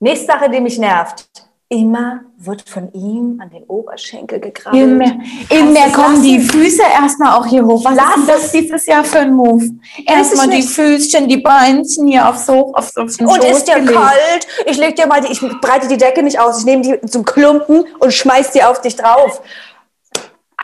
Nächste 0.00 0.26
Sache, 0.26 0.50
die 0.50 0.60
mich 0.60 0.78
nervt. 0.78 1.26
Immer 1.70 2.20
wird 2.38 2.66
von 2.66 2.90
ihm 2.94 3.40
an 3.42 3.50
den 3.50 3.64
Oberschenkel 3.64 4.40
gegraben. 4.40 4.78
Immer, 4.78 5.18
immer 5.50 5.92
kommen 5.92 6.22
die? 6.22 6.40
Füße 6.40 6.80
erstmal 6.82 7.36
auch 7.38 7.44
hier 7.44 7.62
hoch. 7.62 7.84
Was 7.84 7.94
Lass 7.94 8.16
ist 8.16 8.28
das 8.28 8.52
dieses 8.52 8.86
Jahr 8.86 9.04
für 9.04 9.18
ein 9.18 9.34
Move? 9.34 9.68
Erstmal 10.06 10.48
die. 10.48 10.62
Füßchen, 10.62 11.28
die 11.28 11.36
Beinchen 11.36 12.06
hier 12.06 12.26
aufs 12.26 12.48
Hoch, 12.48 12.72
aufs, 12.72 12.96
aufs 12.96 13.18
Und 13.20 13.28
Schoß 13.28 13.44
ist 13.44 13.68
dir 13.68 13.80
gelegt. 13.80 13.92
kalt? 13.92 14.46
Ich 14.64 14.78
leg 14.78 14.96
dir 14.96 15.06
mal 15.06 15.20
die, 15.20 15.30
ich 15.30 15.40
breite 15.60 15.88
die 15.88 15.98
Decke 15.98 16.22
nicht 16.22 16.40
aus. 16.40 16.60
Ich 16.60 16.64
nehme 16.64 16.82
die 16.82 17.00
zum 17.02 17.26
Klumpen 17.26 17.84
und 17.98 18.14
schmeiß 18.14 18.52
die 18.52 18.64
auf 18.64 18.80
dich 18.80 18.96
drauf. 18.96 19.42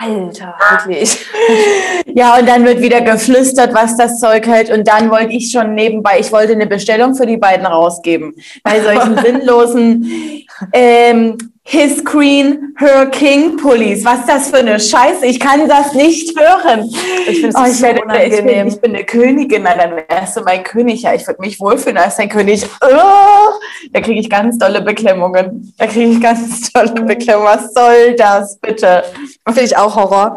Alter, 0.05 0.55
wirklich. 0.71 1.25
Ja, 2.17 2.38
und 2.38 2.49
dann 2.49 2.64
wird 2.64 2.81
wieder 2.81 3.01
geflüstert, 3.01 3.75
was 3.75 3.97
das 3.97 4.21
Zeug 4.21 4.47
hält. 4.47 4.71
Und 4.71 4.87
dann 4.87 5.11
wollte 5.11 5.33
ich 5.33 5.51
schon 5.51 5.75
nebenbei, 5.75 6.21
ich 6.21 6.31
wollte 6.31 6.53
eine 6.53 6.67
Bestellung 6.67 7.17
für 7.17 7.27
die 7.27 7.38
beiden 7.38 7.67
rausgeben. 7.67 8.37
Bei 8.62 8.81
solchen 8.81 9.19
sinnlosen 9.25 10.47
ähm, 10.73 11.37
His 11.66 12.05
Queen, 12.05 12.74
Her 12.77 13.07
King 13.07 13.57
Pullis. 13.57 14.05
Was 14.05 14.20
ist 14.20 14.29
das 14.29 14.50
für 14.50 14.59
eine 14.59 14.79
Scheiße? 14.79 15.24
Ich 15.24 15.40
kann 15.40 15.66
das 15.66 15.94
nicht 15.94 16.38
hören. 16.38 16.90
Ich 17.27 17.40
finde 17.40 17.48
es 17.48 17.55
Oh, 17.57 17.64
ich, 17.64 17.79
so 17.79 17.87
ich, 17.87 18.44
bin, 18.44 18.68
ich 18.68 18.81
bin 18.81 18.94
eine 18.94 19.05
Königin, 19.05 19.62
na, 19.64 19.74
dann 19.74 19.96
wärst 20.09 20.37
du 20.37 20.42
mein 20.42 20.62
König. 20.62 21.00
Ja, 21.03 21.14
ich 21.14 21.27
würde 21.27 21.40
mich 21.40 21.59
wohlfühlen 21.59 21.96
als 21.96 22.16
dein 22.16 22.29
König. 22.29 22.66
Oh, 22.83 23.55
da 23.92 24.00
kriege 24.03 24.20
ich 24.20 24.29
ganz 24.29 24.59
dolle 24.59 24.83
Beklemmungen. 24.83 25.72
Da 25.79 25.87
kriege 25.87 26.11
ich 26.11 26.20
ganz 26.20 26.70
dolle 26.74 26.92
Beklemmungen. 27.03 27.48
Was 27.48 27.72
soll 27.72 28.14
das 28.16 28.59
bitte? 28.59 29.03
Finde 29.46 29.62
ich 29.62 29.77
auch 29.77 29.96
Horror. 29.96 30.37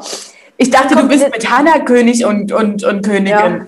Ich 0.56 0.70
dachte, 0.72 0.96
du 0.96 1.08
bist 1.08 1.30
mit 1.30 1.52
Hannah 1.52 1.80
König 1.80 2.26
und, 2.26 2.54
und, 2.54 2.86
und 2.86 3.06
Königin. 3.06 3.68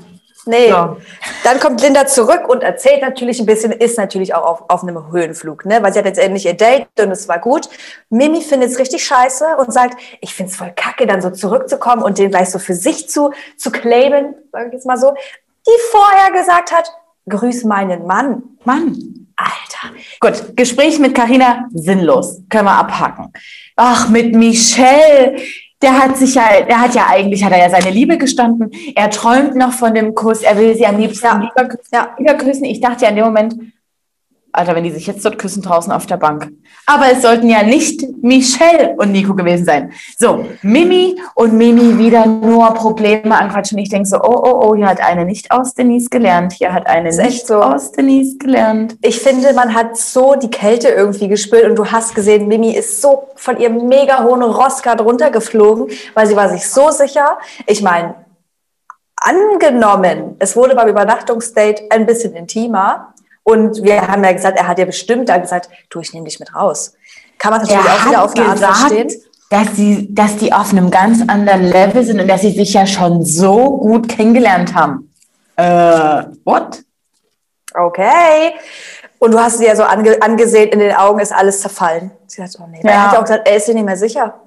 Nee. 0.50 0.70
Ja. 0.70 0.98
Dann 1.44 1.60
kommt 1.60 1.80
Linda 1.80 2.08
zurück 2.08 2.50
und 2.50 2.64
erzählt 2.64 3.04
natürlich 3.04 3.40
ein 3.40 3.46
bisschen, 3.46 3.72
ist 3.72 4.00
natürlich 4.00 4.34
auch 4.34 4.44
auf, 4.44 4.64
auf 4.68 4.82
einem 4.82 5.12
Höhenflug, 5.12 5.64
ne? 5.66 5.84
weil 5.84 5.94
sie 5.94 6.00
hat 6.00 6.06
jetzt 6.06 6.18
endlich 6.18 6.48
ihr 6.48 6.56
Date 6.56 6.88
und 7.00 7.12
es 7.12 7.28
war 7.28 7.38
gut. 7.38 7.70
Mimi 8.10 8.42
findet 8.42 8.72
es 8.72 8.80
richtig 8.80 9.06
scheiße 9.06 9.46
und 9.58 9.72
sagt, 9.72 10.02
ich 10.22 10.34
finde 10.34 10.52
es 10.52 10.58
voll 10.58 10.74
kacke, 10.76 11.06
dann 11.06 11.22
so 11.22 11.30
zurückzukommen 11.30 12.02
und 12.02 12.18
den 12.18 12.32
gleich 12.32 12.50
so 12.50 12.58
für 12.58 12.74
sich 12.74 13.08
zu, 13.08 13.32
zu 13.58 13.70
claimen, 13.70 14.34
sage 14.52 14.70
ich 14.70 14.74
jetzt 14.74 14.88
mal 14.88 14.98
so, 14.98 15.14
die 15.68 15.82
vorher 15.92 16.32
gesagt 16.32 16.72
hat, 16.72 16.92
grüß 17.30 17.66
meinen 17.66 18.08
Mann. 18.08 18.42
Mann. 18.64 19.28
Alter. 19.36 19.96
Gut, 20.20 20.58
Gespräch 20.58 20.98
mit 20.98 21.14
Karina 21.14 21.68
sinnlos. 21.76 22.42
Können 22.50 22.66
wir 22.66 22.74
abhaken. 22.74 23.32
Ach, 23.76 24.10
mit 24.10 24.34
Michelle. 24.34 25.38
Der 25.82 25.98
hat 25.98 26.18
sich 26.18 26.36
ja, 26.36 26.62
der 26.68 26.82
hat 26.82 26.94
ja 26.94 27.08
eigentlich, 27.08 27.44
hat 27.44 27.54
er 27.54 27.60
ja 27.60 27.70
seine 27.70 27.92
Liebe 27.92 28.18
gestanden. 28.18 28.70
Er 28.96 29.10
träumt 29.10 29.56
noch 29.56 29.72
von 29.72 29.94
dem 29.94 30.14
Kuss. 30.14 30.42
Er 30.42 30.58
will 30.58 30.76
sie 30.76 30.86
am 30.86 30.98
liebsten 31.00 31.26
Ja. 31.26 31.38
lieber, 31.38 31.70
küssen, 31.70 31.90
Ja. 31.94 32.16
lieber 32.18 32.34
küssen. 32.36 32.66
Ich 32.66 32.82
dachte 32.82 33.04
ja 33.06 33.10
in 33.12 33.16
dem 33.16 33.26
Moment, 33.26 33.56
Alter, 34.52 34.76
wenn 34.76 34.84
die 34.84 34.92
sich 34.92 35.06
jetzt 35.06 35.24
dort 35.24 35.38
küssen 35.38 35.62
draußen 35.62 35.92
auf 35.92 36.08
der 36.08 36.18
Bank. 36.18 36.52
Aber 36.88 37.12
es 37.12 37.22
sollten 37.22 37.50
ja 37.50 37.62
nicht 37.62 38.04
Michelle 38.24 38.96
und 38.98 39.12
Nico 39.12 39.36
gewesen 39.36 39.64
sein. 39.64 39.92
So, 40.18 40.46
Mimi 40.64 41.22
und 41.36 41.54
Mimi 41.54 42.00
wieder 42.00 42.26
nur 42.26 42.74
Probleme 42.74 43.38
anquatschen. 43.38 43.78
Ich 43.78 43.90
denke 43.90 44.08
so, 44.08 44.18
oh, 44.18 44.42
oh, 44.44 44.60
oh, 44.64 44.76
hier 44.76 44.88
hat 44.88 45.02
eine 45.02 45.26
nicht 45.26 45.52
aus 45.52 45.76
Denise 45.76 46.10
gelernt. 46.10 46.54
Hier 46.54 46.74
hat 46.74 46.88
eine 46.88 47.10
nicht 47.10 47.46
so. 47.46 47.62
aus 47.62 47.92
Denise 47.92 48.38
gelernt. 48.38 48.98
Ich 49.02 49.20
finde, 49.20 49.54
man 49.54 49.76
hat 49.76 49.98
so 49.98 50.36
die 50.36 50.50
Kälte 50.50 50.90
irgendwie 50.90 51.28
gespürt 51.28 51.66
und 51.66 51.76
du 51.76 51.86
hast 51.86 52.16
gesehen, 52.16 52.48
Mimi 52.48 52.72
ist 52.72 53.02
so 53.02 53.30
von 53.36 53.60
ihrem 53.60 53.88
mega 53.88 54.24
hohen 54.24 54.42
Ross 54.42 54.82
gerade 54.82 55.04
runtergeflogen, 55.04 55.88
weil 56.16 56.26
sie 56.26 56.36
war 56.36 56.50
sich 56.50 56.68
so 56.68 56.90
sicher. 56.90 57.38
Ich 57.68 57.84
meine, 57.84 58.16
angenommen, 59.16 60.38
es 60.40 60.56
wurde 60.56 60.76
beim 60.76 60.88
Übernachtungsdate 60.88 61.84
ein 61.92 62.06
bisschen 62.06 62.34
intimer 62.34 63.14
und 63.50 63.84
wir 63.84 64.08
haben 64.08 64.24
ja 64.24 64.32
gesagt, 64.32 64.58
er 64.58 64.68
hat 64.68 64.80
ja 64.80 64.86
bestimmt 64.86 65.30
dann 65.30 65.42
gesagt, 65.42 65.70
du, 65.90 66.00
ich 66.00 66.14
nehme 66.14 66.26
dich 66.26 66.40
mit 66.40 66.54
raus. 66.56 66.94
Kann 67.38 67.52
man 67.52 67.62
natürlich 67.62 67.80
auch 67.80 68.06
wieder 68.06 68.24
auf 68.24 68.36
eine 68.36 68.46
Art 68.46 68.60
verstehen. 68.60 69.12
dass, 69.50 69.76
sie, 69.76 70.14
dass 70.14 70.38
die 70.38 70.54
auf 70.54 70.72
einem 70.72 70.92
ganz 70.92 71.22
anderen 71.28 71.64
Level 71.64 72.04
sind 72.04 72.20
und 72.20 72.28
dass 72.28 72.42
sie 72.42 72.52
sich 72.52 72.74
ja 72.74 72.86
schon 72.86 73.24
so 73.24 73.78
gut 73.78 74.08
kennengelernt 74.08 74.76
haben. 74.76 75.12
Äh, 75.56 76.24
what? 76.46 76.84
Okay. 77.74 78.54
Und 79.20 79.32
du 79.32 79.40
hast 79.40 79.58
sie 79.58 79.66
ja 79.66 79.76
so 79.76 79.84
ange 79.84 80.22
angesehen, 80.22 80.70
in 80.70 80.80
den 80.80 80.96
Augen 80.96 81.20
ist 81.20 81.34
alles 81.34 81.62
zerfallen. 81.62 82.12
Sie 82.28 82.42
hat, 82.42 82.52
oh 82.60 82.68
nee. 82.70 82.82
Ja. 82.84 82.90
Er 82.90 83.04
hat 83.06 83.14
ja 83.14 83.20
auch 83.20 83.24
gesagt, 83.24 83.48
er 83.48 83.56
ist 83.56 83.66
sich 83.66 83.76
nicht 83.76 83.86
mehr 83.86 83.98
sicher. 83.98 84.40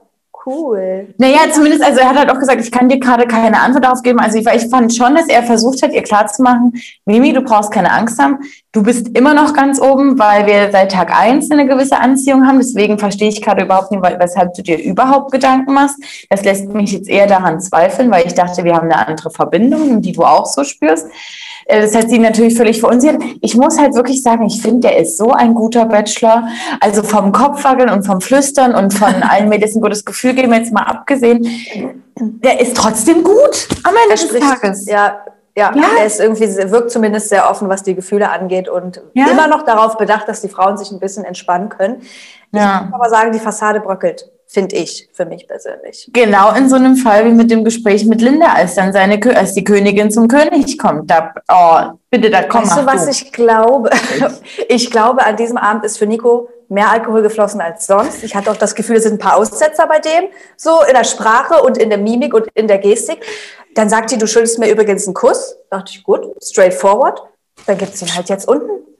Cool. 0.46 1.14
Naja, 1.18 1.40
zumindest, 1.52 1.82
also 1.82 2.00
er 2.00 2.08
hat 2.08 2.18
halt 2.18 2.30
auch 2.30 2.38
gesagt, 2.38 2.60
ich 2.60 2.70
kann 2.70 2.88
dir 2.88 2.98
gerade 2.98 3.26
keine 3.26 3.60
Antwort 3.60 3.84
darauf 3.84 4.02
geben. 4.02 4.18
Also 4.18 4.38
ich, 4.38 4.46
ich 4.46 4.68
fand 4.68 4.94
schon, 4.94 5.14
dass 5.14 5.28
er 5.28 5.42
versucht 5.42 5.82
hat, 5.82 5.92
ihr 5.92 6.02
klarzumachen, 6.02 6.74
Mimi, 7.04 7.32
du 7.32 7.42
brauchst 7.42 7.70
keine 7.70 7.92
Angst 7.92 8.18
haben. 8.20 8.38
Du 8.72 8.82
bist 8.82 9.08
immer 9.16 9.34
noch 9.34 9.52
ganz 9.54 9.80
oben, 9.80 10.18
weil 10.18 10.46
wir 10.46 10.70
seit 10.72 10.92
Tag 10.92 11.14
eins 11.14 11.50
eine 11.50 11.66
gewisse 11.66 11.98
Anziehung 11.98 12.46
haben. 12.46 12.58
Deswegen 12.58 12.98
verstehe 12.98 13.28
ich 13.28 13.42
gerade 13.42 13.64
überhaupt 13.64 13.90
nicht, 13.90 14.02
weshalb 14.02 14.54
du 14.54 14.62
dir 14.62 14.82
überhaupt 14.82 15.32
Gedanken 15.32 15.74
machst. 15.74 15.96
Das 16.30 16.44
lässt 16.44 16.68
mich 16.72 16.92
jetzt 16.92 17.08
eher 17.08 17.26
daran 17.26 17.60
zweifeln, 17.60 18.10
weil 18.10 18.26
ich 18.26 18.34
dachte, 18.34 18.64
wir 18.64 18.74
haben 18.74 18.90
eine 18.90 19.06
andere 19.06 19.30
Verbindung, 19.30 20.00
die 20.00 20.12
du 20.12 20.22
auch 20.22 20.46
so 20.46 20.64
spürst. 20.64 21.06
Äh, 21.66 21.82
das 21.82 21.94
hat 21.94 22.10
sie 22.10 22.18
natürlich 22.18 22.56
völlig 22.56 22.80
verunsichert. 22.80 23.22
Ich 23.40 23.56
muss 23.56 23.78
halt 23.78 23.94
wirklich 23.94 24.22
sagen, 24.22 24.46
ich 24.46 24.60
finde, 24.60 24.88
der 24.88 24.98
ist 24.98 25.16
so 25.16 25.30
ein 25.32 25.54
guter 25.54 25.86
Bachelor. 25.86 26.48
Also 26.80 27.02
vom 27.02 27.32
Kopfwackeln 27.32 27.90
und 27.90 28.04
vom 28.04 28.20
Flüstern 28.20 28.74
und 28.74 28.94
von 28.94 29.22
allen 29.22 29.48
mir 29.48 29.58
das 29.58 29.74
ein 29.74 29.80
gutes 29.80 30.04
Gefühl 30.04 30.34
geben, 30.34 30.52
jetzt 30.52 30.72
mal 30.72 30.84
abgesehen. 30.84 31.46
Der 32.16 32.60
ist 32.60 32.76
trotzdem 32.76 33.24
gut 33.24 33.68
am 33.84 33.94
Ende 34.04 34.22
des 34.22 34.38
Tages. 34.38 34.86
Ja, 34.86 35.18
ja, 35.54 35.70
ja, 35.74 35.84
er 35.98 36.06
ist 36.06 36.18
irgendwie, 36.18 36.46
wirkt 36.70 36.90
zumindest 36.90 37.28
sehr 37.28 37.50
offen, 37.50 37.68
was 37.68 37.82
die 37.82 37.94
Gefühle 37.94 38.30
angeht 38.30 38.70
und 38.70 39.02
ja. 39.12 39.28
immer 39.28 39.48
noch 39.48 39.62
darauf 39.62 39.98
bedacht, 39.98 40.26
dass 40.26 40.40
die 40.40 40.48
Frauen 40.48 40.78
sich 40.78 40.90
ein 40.92 40.98
bisschen 40.98 41.24
entspannen 41.24 41.68
können. 41.68 42.00
Ich 42.00 42.58
ja. 42.58 42.84
muss 42.84 42.94
aber 42.94 43.10
sagen, 43.10 43.32
die 43.32 43.38
Fassade 43.38 43.80
bröckelt 43.80 44.30
finde 44.52 44.76
ich 44.76 45.08
für 45.12 45.24
mich 45.24 45.48
persönlich. 45.48 46.08
Genau 46.12 46.54
in 46.54 46.68
so 46.68 46.76
einem 46.76 46.96
Fall 46.96 47.24
wie 47.24 47.32
mit 47.32 47.50
dem 47.50 47.64
Gespräch 47.64 48.04
mit 48.04 48.20
Linda, 48.20 48.52
als 48.52 48.74
dann 48.74 48.92
seine 48.92 49.18
als 49.34 49.54
die 49.54 49.64
Königin 49.64 50.10
zum 50.10 50.28
König 50.28 50.78
kommt. 50.78 51.10
Da, 51.10 51.32
oh, 51.50 51.98
bitte, 52.10 52.30
da 52.30 52.42
komm 52.42 52.64
Weißt 52.64 52.78
du, 52.78 52.86
was 52.86 53.04
du. 53.04 53.10
ich 53.10 53.32
glaube? 53.32 53.90
Ich 54.68 54.90
glaube, 54.90 55.24
an 55.24 55.36
diesem 55.36 55.56
Abend 55.56 55.84
ist 55.84 55.98
für 55.98 56.06
Nico 56.06 56.48
mehr 56.68 56.90
Alkohol 56.90 57.22
geflossen 57.22 57.60
als 57.60 57.86
sonst. 57.86 58.22
Ich 58.24 58.34
hatte 58.34 58.50
auch 58.50 58.56
das 58.56 58.74
Gefühl, 58.74 58.96
es 58.96 59.02
sind 59.02 59.14
ein 59.14 59.18
paar 59.18 59.36
Aussetzer 59.36 59.86
bei 59.86 59.98
dem, 59.98 60.24
so 60.56 60.82
in 60.82 60.94
der 60.94 61.04
Sprache 61.04 61.62
und 61.62 61.78
in 61.78 61.90
der 61.90 61.98
Mimik 61.98 62.34
und 62.34 62.46
in 62.54 62.66
der 62.66 62.78
Gestik. 62.78 63.24
Dann 63.74 63.88
sagt 63.88 64.10
die, 64.10 64.18
du 64.18 64.26
schuldest 64.26 64.58
mir 64.58 64.70
übrigens 64.70 65.06
einen 65.06 65.14
Kuss. 65.14 65.56
Da 65.70 65.78
dachte 65.78 65.92
ich, 65.94 66.02
gut, 66.02 66.26
straightforward. 66.42 67.22
Dann 67.66 67.78
gibt 67.78 67.94
es 67.94 68.02
ihn 68.02 68.14
halt 68.14 68.28
jetzt 68.28 68.48
unten. 68.48 68.91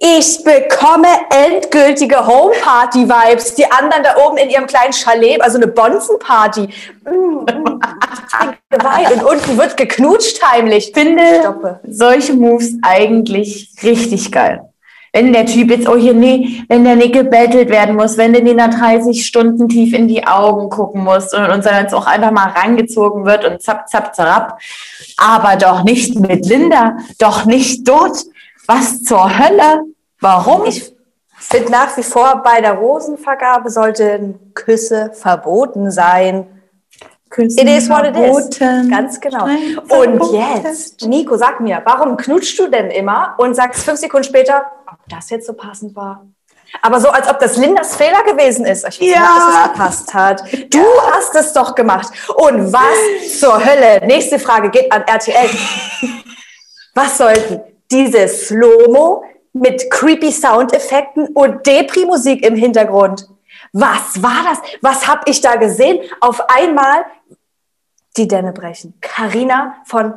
Ich 0.00 0.42
bekomme 0.42 1.06
endgültige 1.30 2.26
Homeparty-Vibes. 2.26 3.54
Die 3.54 3.70
anderen 3.70 4.02
da 4.02 4.16
oben 4.26 4.36
in 4.38 4.50
ihrem 4.50 4.66
kleinen 4.66 4.92
Chalet, 4.92 5.40
also 5.40 5.56
eine 5.56 5.68
Bonzenparty. 5.68 6.68
Mm, 7.04 7.10
mm, 7.10 7.44
und 9.14 9.24
unten 9.24 9.56
wird 9.56 9.76
geknutscht 9.76 10.42
heimlich. 10.42 10.88
Ich 10.88 10.94
finde 10.94 11.22
Stoppe. 11.40 11.80
solche 11.86 12.34
Moves 12.34 12.74
eigentlich 12.82 13.70
richtig 13.82 14.32
geil. 14.32 14.68
Wenn 15.12 15.32
der 15.32 15.46
Typ 15.46 15.70
jetzt, 15.70 15.88
oh 15.88 15.96
hier, 15.96 16.12
nee, 16.12 16.64
wenn 16.68 16.82
der 16.82 16.96
nicht 16.96 17.12
gebettelt 17.12 17.68
werden 17.68 17.94
muss, 17.94 18.18
wenn 18.18 18.32
der 18.32 18.42
nie 18.42 18.52
nach 18.52 18.74
30 18.74 19.24
Stunden 19.24 19.68
tief 19.68 19.94
in 19.94 20.08
die 20.08 20.26
Augen 20.26 20.70
gucken 20.70 21.04
muss 21.04 21.32
und, 21.32 21.44
und 21.44 21.64
dann 21.64 21.84
jetzt 21.84 21.94
auch 21.94 22.08
einfach 22.08 22.32
mal 22.32 22.48
rangezogen 22.48 23.24
wird 23.24 23.44
und 23.44 23.62
zapp, 23.62 23.88
zapp, 23.88 24.16
zapp. 24.16 24.58
Aber 25.16 25.54
doch 25.54 25.84
nicht 25.84 26.18
mit 26.18 26.44
Linda, 26.46 26.96
doch 27.20 27.44
nicht 27.44 27.86
dort 27.86 28.24
was 28.66 29.02
zur 29.02 29.38
Hölle? 29.38 29.84
Warum? 30.20 30.64
Ich 30.66 30.94
finde 31.36 31.70
nach 31.70 31.96
wie 31.96 32.02
vor, 32.02 32.42
bei 32.42 32.60
der 32.60 32.72
Rosenvergabe 32.74 33.70
sollten 33.70 34.52
Küsse 34.54 35.10
verboten 35.12 35.90
sein. 35.90 36.46
Küssen 37.30 37.66
it 37.66 37.68
is 37.68 37.90
what 37.90 38.04
it 38.06 38.16
is. 38.16 38.58
Ganz 38.90 39.20
genau. 39.20 39.44
Und 39.88 40.32
jetzt, 40.32 41.06
Nico, 41.06 41.36
sag 41.36 41.60
mir, 41.60 41.82
warum 41.84 42.16
knutschst 42.16 42.58
du 42.58 42.68
denn 42.68 42.90
immer 42.90 43.34
und 43.38 43.54
sagst 43.54 43.84
fünf 43.84 43.98
Sekunden 43.98 44.24
später, 44.24 44.64
ob 44.86 44.98
das 45.08 45.30
jetzt 45.30 45.46
so 45.46 45.52
passend 45.52 45.96
war? 45.96 46.26
Aber 46.82 47.00
so, 47.00 47.08
als 47.08 47.28
ob 47.28 47.38
das 47.38 47.56
Lindas 47.56 47.94
Fehler 47.96 48.22
gewesen 48.24 48.64
ist. 48.66 48.86
Ich 48.88 49.00
weiß 49.00 49.08
ja. 49.08 49.20
nicht, 49.20 49.36
dass 49.36 49.54
es 49.54 49.72
gepasst 49.72 50.14
hat. 50.14 50.72
Du 50.72 50.78
ja. 50.78 51.12
hast 51.12 51.34
es 51.36 51.52
doch 51.52 51.74
gemacht. 51.74 52.08
Und 52.36 52.72
was 52.72 53.38
zur 53.38 53.64
Hölle? 53.64 54.04
Nächste 54.06 54.38
Frage 54.38 54.70
geht 54.70 54.90
an 54.92 55.02
RTL. 55.02 55.50
was 56.94 57.18
sollten 57.18 57.73
diese 57.94 58.26
Slow-Mo 58.26 59.24
mit 59.52 59.88
creepy 59.90 60.32
Soundeffekten 60.32 61.28
und 61.28 61.64
Depri-Musik 61.64 62.44
im 62.44 62.56
Hintergrund. 62.56 63.28
Was 63.72 64.20
war 64.22 64.44
das? 64.44 64.58
Was 64.82 65.06
habe 65.06 65.22
ich 65.26 65.40
da 65.40 65.54
gesehen? 65.56 66.00
Auf 66.20 66.42
einmal 66.48 67.06
die 68.16 68.26
Dämme 68.26 68.52
brechen. 68.52 68.94
Karina 69.00 69.76
von 69.86 70.12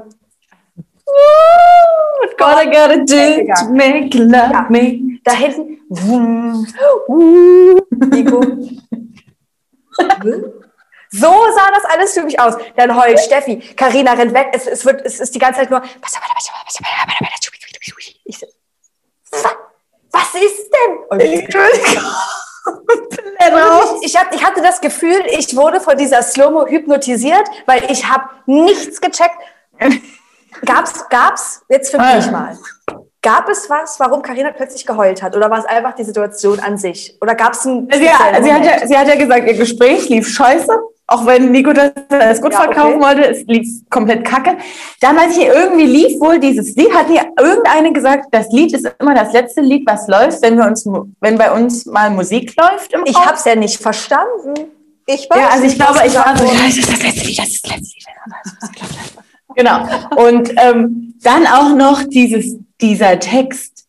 What 1.05 2.37
gotta 2.37 2.65
gotta 2.65 2.97
do 2.97 3.45
to 3.59 3.73
make 3.73 4.17
love 4.17 4.51
ja. 4.51 4.65
me. 4.69 5.19
Da 5.23 5.31
hinten. 5.33 5.77
Nico. 8.11 8.41
So 11.09 11.27
sah 11.27 11.71
das 11.71 11.85
alles 11.93 12.13
für 12.13 12.23
mich 12.23 12.39
aus. 12.39 12.55
Dann 12.75 12.95
heult 12.95 13.19
Steffi, 13.19 13.59
Karina 13.75 14.13
rennt 14.13 14.33
weg. 14.33 14.49
Es, 14.51 14.67
es, 14.67 14.85
wird, 14.85 15.05
es 15.05 15.19
ist 15.19 15.33
die 15.33 15.39
ganze 15.39 15.61
Zeit 15.61 15.69
nur. 15.69 15.81
Ich, 18.25 18.41
was 20.11 20.33
ist 20.67 20.73
denn? 20.73 21.19
Entschuldigung. 21.19 22.03
Ich, 24.01 24.13
ich, 24.13 24.45
hatte 24.45 24.62
das 24.62 24.82
Gefühl, 24.82 25.23
ich 25.38 25.56
wurde 25.56 25.80
von 25.80 25.97
dieser 25.97 26.21
Slow-Mo 26.21 26.67
hypnotisiert, 26.67 27.47
weil 27.65 27.89
ich 27.89 28.10
habe 28.10 28.25
nichts 28.45 28.99
gecheckt. 28.99 29.38
Gab's, 30.65 31.08
gab's 31.10 31.62
jetzt 31.69 31.91
für 31.91 31.97
mich 31.97 32.27
ah. 32.27 32.32
mal. 32.32 32.58
Gab 33.21 33.47
es 33.49 33.69
was, 33.69 33.99
warum 33.99 34.21
Karina 34.21 34.51
plötzlich 34.51 34.86
geheult 34.86 35.21
hat? 35.21 35.36
Oder 35.36 35.49
war 35.49 35.60
es 35.60 35.65
einfach 35.65 35.93
die 35.93 36.03
Situation 36.03 36.60
an 36.60 36.77
sich? 36.77 37.17
Oder 37.21 37.36
gab 37.36 37.53
es 37.53 37.65
ein. 37.65 37.88
Sie, 37.91 37.99
sie, 37.99 38.10
hat 38.10 38.65
ja, 38.65 38.88
sie 38.88 38.97
hat 38.97 39.08
ja 39.08 39.15
gesagt, 39.15 39.47
ihr 39.47 39.53
Gespräch 39.53 40.10
lief 40.10 40.27
scheiße 40.27 40.77
auch 41.07 41.25
wenn 41.25 41.51
Nico 41.51 41.71
das 41.71 41.91
als 42.09 42.41
gut 42.41 42.51
ja, 42.51 42.61
verkaufen 42.61 42.95
okay. 42.95 43.05
wollte, 43.05 43.27
es 43.27 43.43
lief 43.47 43.89
komplett 43.89 44.25
kacke. 44.25 44.57
Dann, 44.99 45.17
als 45.17 45.37
ich 45.37 45.45
irgendwie 45.45 45.85
lief 45.85 46.19
wohl 46.19 46.37
dieses 46.39 46.75
Lied, 46.75 46.93
hat 46.93 47.07
hier 47.07 47.31
irgendeine 47.39 47.93
gesagt, 47.93 48.25
das 48.31 48.51
Lied 48.51 48.73
ist 48.73 48.85
immer 48.99 49.15
das 49.15 49.31
letzte 49.31 49.61
Lied, 49.61 49.87
was 49.87 50.07
läuft, 50.07 50.41
wenn 50.41 50.57
wir 50.57 50.65
uns, 50.65 50.85
wenn 51.21 51.37
bei 51.37 51.51
uns 51.51 51.85
mal 51.85 52.09
Musik 52.09 52.53
läuft 52.59 52.93
im 52.93 53.03
Ich 53.05 53.17
habe 53.17 53.35
es 53.35 53.45
ja 53.45 53.55
nicht 53.55 53.81
verstanden. 53.81 54.53
Ich 55.05 55.29
weiß 55.29 55.39
ja, 55.39 55.47
also 55.47 55.65
ich 55.65 55.75
glaube, 55.75 55.99
ich 56.05 56.13
war 56.15 56.37
so, 56.37 56.45
das 56.45 56.77
ist 56.77 56.91
das 56.91 57.01
letzte 57.01 57.25
Lied, 57.25 57.39
das 57.39 57.47
ist 57.47 57.63
das 57.63 57.71
letzte 57.71 57.93
Lied. 57.95 59.55
genau. 59.55 59.87
Und 60.17 60.51
ähm, 60.57 61.13
dann 61.21 61.47
auch 61.47 61.73
noch 61.73 62.03
dieses, 62.03 62.57
dieser 62.81 63.17
Text. 63.19 63.85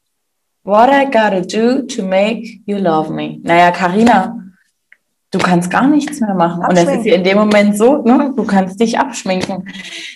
What 0.63 0.91
I 0.91 1.07
gotta 1.07 1.41
do 1.41 1.83
to 1.83 2.03
make 2.03 2.61
you 2.67 2.77
love 2.77 3.11
me. 3.11 3.41
Naja, 3.43 3.71
Karina, 3.71 4.39
du 5.31 5.39
kannst 5.39 5.71
gar 5.71 5.87
nichts 5.87 6.21
mehr 6.21 6.35
machen. 6.35 6.65
Und 6.65 6.77
das 6.77 6.89
ist 6.89 7.07
in 7.07 7.25
dem 7.25 7.39
Moment 7.39 7.77
so, 7.77 7.99
ne? 7.99 8.33
du 8.35 8.45
kannst 8.45 8.81
dich 8.81 8.99
abschminken. 8.99 9.69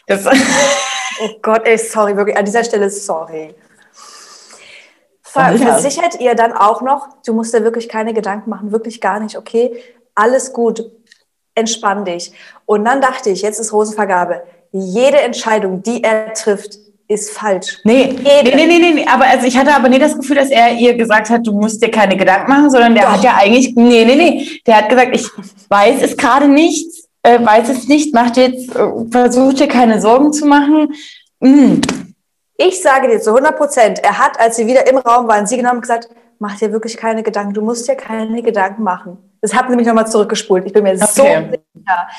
Das 0.07 0.27
oh 1.22 1.29
Gott, 1.42 1.62
ey, 1.64 1.79
sorry, 1.79 2.16
wirklich, 2.16 2.37
an 2.37 2.44
dieser 2.44 2.64
Stelle 2.64 2.90
sorry. 2.90 3.55
Ver 5.22 5.57
versichert 5.57 6.20
ihr 6.20 6.35
dann 6.35 6.53
auch 6.53 6.83
noch, 6.83 7.09
du 7.25 7.33
musst 7.33 7.55
dir 7.55 7.64
wirklich 7.64 7.88
keine 7.88 8.12
Gedanken 8.12 8.51
machen, 8.51 8.70
wirklich 8.70 9.01
gar 9.01 9.18
nicht, 9.18 9.38
okay, 9.38 9.75
alles 10.14 10.53
gut, 10.53 10.90
entspann 11.55 12.05
dich. 12.05 12.33
Und 12.66 12.85
dann 12.85 13.01
dachte 13.01 13.31
ich, 13.31 13.42
jetzt 13.42 13.59
ist 13.59 13.72
Rosenvergabe. 13.72 14.42
Jede 14.72 15.20
Entscheidung, 15.20 15.83
die 15.83 16.03
er 16.03 16.35
trifft, 16.35 16.79
ist 17.12 17.31
falsch. 17.31 17.81
Nee, 17.85 18.16
nee, 18.22 18.42
nee, 18.55 18.66
nee, 18.66 18.92
nee, 18.92 19.07
aber 19.07 19.27
also 19.27 19.46
ich 19.46 19.57
hatte 19.57 19.75
aber 19.75 19.88
nie 19.88 19.98
das 19.98 20.16
Gefühl, 20.16 20.37
dass 20.37 20.51
er 20.51 20.72
ihr 20.72 20.94
gesagt 20.94 21.31
hat, 21.31 21.46
du 21.46 21.53
musst 21.53 21.83
dir 21.83 21.90
keine 21.90 22.16
Gedanken 22.16 22.51
machen, 22.51 22.70
sondern 22.70 22.94
der 22.94 23.05
Doch. 23.05 23.12
hat 23.12 23.25
ja 23.25 23.37
eigentlich, 23.37 23.75
nee, 23.75 24.05
nee, 24.05 24.16
nee, 24.16 24.61
der 24.66 24.79
hat 24.79 24.88
gesagt, 24.88 25.14
ich 25.14 25.29
weiß 25.68 26.03
es 26.03 26.16
gerade 26.16 26.48
nicht, 26.48 26.87
äh, 27.22 27.44
weiß 27.44 27.68
es 27.68 27.88
nicht, 27.88 28.14
macht 28.14 28.37
jetzt, 28.37 28.75
äh, 28.75 28.88
versucht 29.11 29.61
dir 29.61 29.68
keine 29.68 30.01
Sorgen 30.01 30.33
zu 30.33 30.46
machen. 30.46 30.94
Mm. 31.40 31.81
Ich 32.57 32.81
sage 32.81 33.09
dir 33.09 33.20
zu 33.20 33.31
100 33.31 33.57
Prozent, 33.57 33.98
er 34.05 34.18
hat, 34.18 34.38
als 34.38 34.57
sie 34.57 34.66
wieder 34.66 34.87
im 34.87 34.98
Raum 34.98 35.27
waren, 35.27 35.46
sie 35.46 35.57
genommen 35.57 35.81
gesagt, 35.81 36.09
mach 36.38 36.59
dir 36.59 36.72
wirklich 36.72 36.96
keine 36.96 37.22
Gedanken, 37.22 37.55
du 37.55 37.62
musst 37.62 37.88
dir 37.88 37.96
keine 37.96 38.42
Gedanken 38.42 38.83
machen. 38.83 39.32
Das 39.42 39.55
hat 39.55 39.68
nämlich 39.68 39.88
nochmal 39.88 40.07
zurückgespult. 40.07 40.64
Ich 40.66 40.72
bin 40.72 40.85
mir 40.85 40.94
okay. 40.94 41.05
so 41.05 41.22
sicher. 41.24 41.48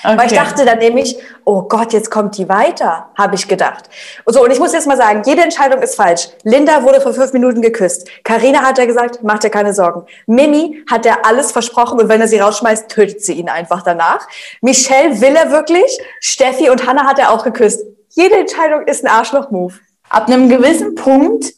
Okay. 0.04 0.18
Weil 0.18 0.28
ich 0.28 0.34
dachte 0.34 0.66
dann 0.66 0.80
nämlich, 0.80 1.18
oh 1.46 1.62
Gott, 1.62 1.94
jetzt 1.94 2.12
kommt 2.12 2.38
die 2.38 2.50
weiter, 2.50 3.12
habe 3.18 3.36
ich 3.36 3.48
gedacht. 3.48 3.90
Und 4.26 4.34
so, 4.34 4.44
und 4.44 4.52
ich 4.52 4.60
muss 4.60 4.74
jetzt 4.74 4.88
mal 4.88 4.98
sagen, 4.98 5.22
jede 5.26 5.42
Entscheidung 5.42 5.82
ist 5.82 5.96
falsch. 5.96 6.28
Linda 6.44 6.84
wurde 6.84 7.00
vor 7.00 7.14
fünf 7.14 7.32
Minuten 7.32 7.62
geküsst. 7.62 8.10
Karina 8.26 8.62
hat 8.62 8.78
er 8.78 8.88
gesagt, 8.88 9.20
mach 9.24 9.40
dir 9.40 9.50
keine 9.50 9.74
Sorgen. 9.74 10.06
Mimi 10.28 10.84
hat 10.92 11.06
er 11.06 11.26
alles 11.26 11.54
versprochen 11.54 11.98
und 12.02 12.10
wenn 12.10 12.20
er 12.20 12.28
sie 12.28 12.40
rausschmeißt, 12.40 12.90
tötet 12.90 13.24
sie 13.24 13.34
ihn 13.34 13.48
einfach 13.48 13.84
danach. 13.84 14.28
Michelle 14.60 15.22
will 15.22 15.38
er 15.38 15.50
wirklich. 15.50 15.98
Steffi 16.20 16.70
und 16.70 16.86
Hannah 16.86 17.06
hat 17.06 17.20
er 17.20 17.32
auch 17.32 17.46
geküsst. 17.46 17.86
Jede 18.10 18.36
Entscheidung 18.36 18.86
ist 18.86 19.06
ein 19.06 19.10
Arschloch-Move. 19.10 19.76
Ab 20.10 20.28
einem 20.28 20.50
gewissen 20.50 20.96
Punkt 20.96 21.54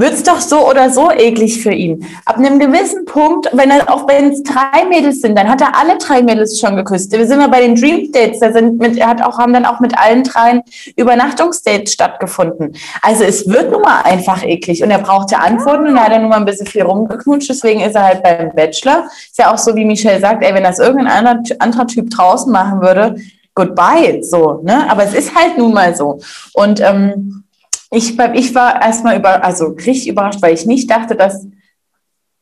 wird 0.00 0.14
es 0.14 0.22
doch 0.22 0.40
so 0.40 0.68
oder 0.68 0.90
so 0.90 1.10
eklig 1.10 1.62
für 1.62 1.72
ihn. 1.72 2.06
Ab 2.24 2.38
einem 2.38 2.58
gewissen 2.58 3.04
Punkt, 3.04 3.48
wenn 3.52 3.70
er, 3.70 3.92
auch 3.92 4.08
wenn 4.08 4.32
es 4.32 4.42
drei 4.42 4.86
Mädels 4.88 5.20
sind, 5.20 5.38
dann 5.38 5.48
hat 5.48 5.60
er 5.60 5.78
alle 5.78 5.98
drei 5.98 6.22
Mädels 6.22 6.58
schon 6.58 6.74
geküsst. 6.74 7.12
Wir 7.12 7.26
sind 7.26 7.38
mal 7.38 7.48
bei 7.48 7.60
den 7.60 7.74
Dream 7.74 8.10
Dates, 8.10 8.40
da 8.40 8.50
sind 8.50 8.78
mit, 8.78 8.96
er 8.96 9.08
hat 9.08 9.22
auch, 9.22 9.38
haben 9.38 9.52
dann 9.52 9.66
auch 9.66 9.78
mit 9.78 9.96
allen 9.98 10.24
dreien 10.24 10.62
Übernachtungsdates 10.96 11.92
stattgefunden. 11.92 12.74
Also 13.02 13.24
es 13.24 13.46
wird 13.46 13.70
nun 13.70 13.82
mal 13.82 14.00
einfach 14.02 14.42
eklig 14.42 14.82
und 14.82 14.90
er 14.90 14.98
brauchte 14.98 15.38
Antworten 15.38 15.86
und 15.86 16.00
hat 16.00 16.12
er 16.12 16.18
nun 16.18 16.30
mal 16.30 16.38
ein 16.38 16.46
bisschen 16.46 16.66
viel 16.66 16.82
rumgeknutscht, 16.82 17.50
deswegen 17.50 17.80
ist 17.80 17.94
er 17.94 18.04
halt 18.04 18.22
beim 18.22 18.52
Bachelor. 18.54 19.04
Ist 19.30 19.38
ja 19.38 19.52
auch 19.52 19.58
so, 19.58 19.76
wie 19.76 19.84
Michelle 19.84 20.20
sagt, 20.20 20.42
ey, 20.42 20.54
wenn 20.54 20.64
das 20.64 20.78
irgendein 20.78 21.08
anderer, 21.08 21.42
anderer 21.58 21.86
Typ 21.86 22.08
draußen 22.08 22.50
machen 22.50 22.80
würde, 22.80 23.16
goodbye, 23.54 24.22
so, 24.22 24.60
ne? 24.62 24.90
Aber 24.90 25.04
es 25.04 25.12
ist 25.12 25.34
halt 25.34 25.58
nun 25.58 25.74
mal 25.74 25.94
so. 25.94 26.20
Und 26.54 26.80
ähm, 26.80 27.44
ich, 27.90 28.18
ich 28.18 28.54
war 28.54 28.80
erstmal 28.80 29.16
über, 29.16 29.44
also 29.44 29.66
richtig 29.68 30.08
überrascht, 30.08 30.42
weil 30.42 30.54
ich 30.54 30.66
nicht 30.66 30.90
dachte, 30.90 31.16
dass 31.16 31.46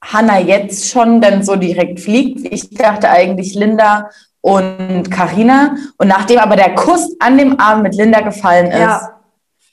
Hannah 0.03 0.39
jetzt 0.39 0.91
schon 0.91 1.21
dann 1.21 1.43
so 1.43 1.57
direkt 1.57 2.01
fliegt. 2.01 2.47
Ich 2.53 2.71
dachte 2.71 3.09
eigentlich 3.11 3.55
Linda 3.55 4.11
und 4.41 5.11
Karina. 5.11 5.77
Und 5.97 6.09
nachdem 6.09 6.39
aber 6.39 6.57
der 6.57 6.75
Kuss 6.75 7.17
an 7.19 7.39
dem 7.39 7.59
Arm 7.59 7.83
mit 7.83 7.95
Linda 7.95 8.21
gefallen 8.21 8.67
ist, 8.67 8.79
ja. 8.79 9.11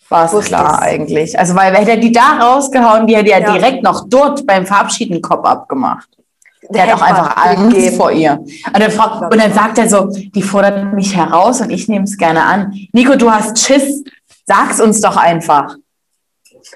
war 0.09 0.33
es 0.33 0.45
klar 0.45 0.81
eigentlich. 0.81 1.37
Also 1.37 1.55
weil 1.55 1.75
hätte 1.75 1.91
er 1.91 1.97
die 1.97 2.11
da 2.11 2.39
rausgehauen, 2.41 3.05
die 3.05 3.15
hätte 3.15 3.29
ja, 3.29 3.39
ja 3.39 3.53
direkt 3.53 3.83
noch 3.83 4.07
dort 4.09 4.45
beim 4.47 4.65
Verabschieden 4.65 5.21
Kopf 5.21 5.45
abgemacht. 5.45 6.07
Der, 6.69 6.85
der 6.85 6.93
hat 6.93 7.01
auch 7.01 7.05
einfach 7.05 7.37
Angst 7.45 7.75
gegeben. 7.75 7.95
vor 7.95 8.11
ihr. 8.11 8.39
Und 8.39 8.79
dann, 8.79 8.89
fragt, 8.89 9.31
und 9.31 9.39
dann 9.39 9.53
sagt 9.53 9.77
er 9.77 9.87
so, 9.87 10.09
die 10.09 10.41
fordert 10.41 10.93
mich 10.93 11.15
heraus 11.15 11.61
und 11.61 11.69
ich 11.69 11.87
nehme 11.87 12.05
es 12.05 12.17
gerne 12.17 12.43
an. 12.43 12.73
Nico, 12.91 13.15
du 13.15 13.29
hast 13.29 13.59
Schiss. 13.59 14.03
Sag's 14.45 14.79
uns 14.79 15.01
doch 15.01 15.17
einfach. 15.17 15.75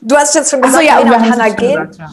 du 0.00 0.16
hast 0.16 0.34
jetzt 0.34 0.50
schon 0.50 0.62
gesagt, 0.62 0.82
so, 0.82 0.88
ja, 0.88 0.96
Carina 0.96 1.16
und 1.16 1.30
Hannah 1.30 1.48
gehen. 1.50 1.88
Gesagt, 1.88 1.96
ja. 1.96 2.10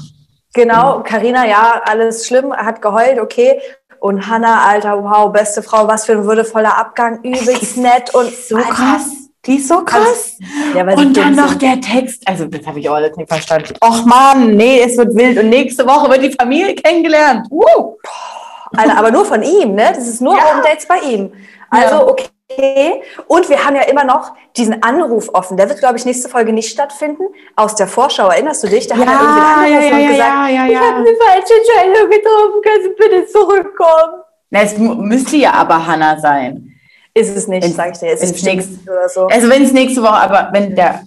Genau, 0.53 1.03
Karina, 1.03 1.45
ja, 1.45 1.81
alles 1.85 2.25
schlimm, 2.25 2.51
hat 2.53 2.81
geheult, 2.81 3.19
okay. 3.19 3.61
Und 3.99 4.27
Hannah, 4.27 4.67
Alter, 4.67 5.03
wow, 5.03 5.31
beste 5.31 5.61
Frau, 5.61 5.87
was 5.87 6.05
für 6.05 6.13
ein 6.13 6.25
würdevoller 6.25 6.77
Abgang, 6.77 7.21
übelst 7.21 7.77
nett 7.77 8.13
und 8.15 8.33
so 8.33 8.55
Alter, 8.55 8.69
krass. 8.69 9.05
Die 9.45 9.55
ist 9.55 9.67
so 9.67 9.83
krass. 9.83 10.37
Ja, 10.75 10.83
und 10.83 11.15
dann 11.15 11.35
noch 11.35 11.55
der 11.55 11.79
Text. 11.79 12.27
Also, 12.27 12.45
das 12.45 12.65
habe 12.65 12.79
ich 12.79 12.89
auch 12.89 12.95
alles 12.95 13.15
nicht 13.15 13.29
verstanden. 13.29 13.73
Och 13.81 14.05
man, 14.05 14.55
nee, 14.55 14.81
es 14.81 14.97
wird 14.97 15.15
wild. 15.15 15.39
Und 15.39 15.49
nächste 15.49 15.85
Woche 15.87 16.09
wird 16.09 16.23
die 16.23 16.31
Familie 16.31 16.75
kennengelernt. 16.75 17.47
Uh. 17.49 17.95
Alter, 18.75 18.97
aber 18.97 19.11
nur 19.11 19.25
von 19.25 19.41
ihm, 19.41 19.75
ne? 19.75 19.91
Das 19.95 20.07
ist 20.07 20.21
nur 20.21 20.35
ja. 20.35 20.43
Home 20.43 20.61
Dates 20.61 20.85
bei 20.85 20.99
ihm. 20.99 21.31
Also, 21.69 22.09
okay. 22.09 22.25
Und 23.27 23.47
wir 23.47 23.63
haben 23.63 23.75
ja 23.75 23.83
immer 23.83 24.03
noch 24.03 24.33
diesen 24.57 24.81
Anruf 24.81 25.29
offen. 25.33 25.55
Der 25.55 25.69
wird, 25.69 25.79
glaube 25.79 25.97
ich, 25.97 26.05
nächste 26.05 26.29
Folge 26.29 26.51
nicht 26.51 26.69
stattfinden. 26.69 27.23
Aus 27.55 27.75
der 27.75 27.87
Vorschau, 27.87 28.27
erinnerst 28.27 28.63
du 28.63 28.67
dich? 28.67 28.87
Da 28.87 28.95
ja, 28.95 29.01
hat 29.01 29.07
er 29.07 29.67
irgendwie 29.67 29.81
angerufen 29.81 29.91
ja, 29.91 29.99
ja, 29.99 30.03
und 30.03 30.11
gesagt, 30.11 30.29
ja, 30.29 30.49
ja, 30.49 30.65
ja. 30.65 30.71
ich 30.71 30.77
habe 30.77 30.97
eine 30.97 31.15
falsche 31.15 31.53
Entscheidung 31.59 32.09
getroffen, 32.09 32.61
kannst 32.63 32.87
du 32.87 32.95
bitte 32.95 33.27
zurückkommen? 33.27 34.23
Na, 34.49 34.61
es 34.61 34.77
müsste 34.77 35.37
ja 35.37 35.53
aber 35.53 35.85
Hannah 35.85 36.19
sein. 36.19 36.75
Ist 37.13 37.35
es 37.35 37.47
nicht, 37.47 37.75
sage 37.75 37.91
ich 37.91 37.99
dir. 37.99 38.13
Ist 38.13 38.23
es 38.23 38.43
nächste, 38.43 38.89
oder 38.89 39.09
so. 39.09 39.27
Also 39.27 39.49
wenn 39.49 39.63
es 39.63 39.71
nächste 39.71 40.01
Woche, 40.01 40.13
aber 40.13 40.49
wenn 40.51 40.75
der, 40.75 41.03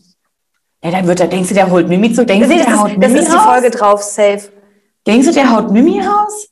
ja, 0.84 0.90
dann 0.90 1.06
wird 1.06 1.20
er, 1.20 1.26
denkst 1.26 1.48
du, 1.48 1.54
der 1.54 1.70
holt 1.70 1.88
Mimi 1.88 2.12
zu? 2.12 2.24
Denkst 2.24 2.48
du, 2.48 2.56
der 2.56 2.80
haut 2.80 2.96
Mimi 2.96 3.06
raus? 3.06 3.14
Das 3.14 3.22
ist 3.22 3.32
die 3.32 3.38
Folge 3.38 3.70
drauf, 3.70 4.02
safe. 4.02 4.52
Denkst 5.06 5.26
du, 5.26 5.32
der 5.32 5.50
haut 5.50 5.70
Mimi 5.70 6.00
raus? 6.00 6.48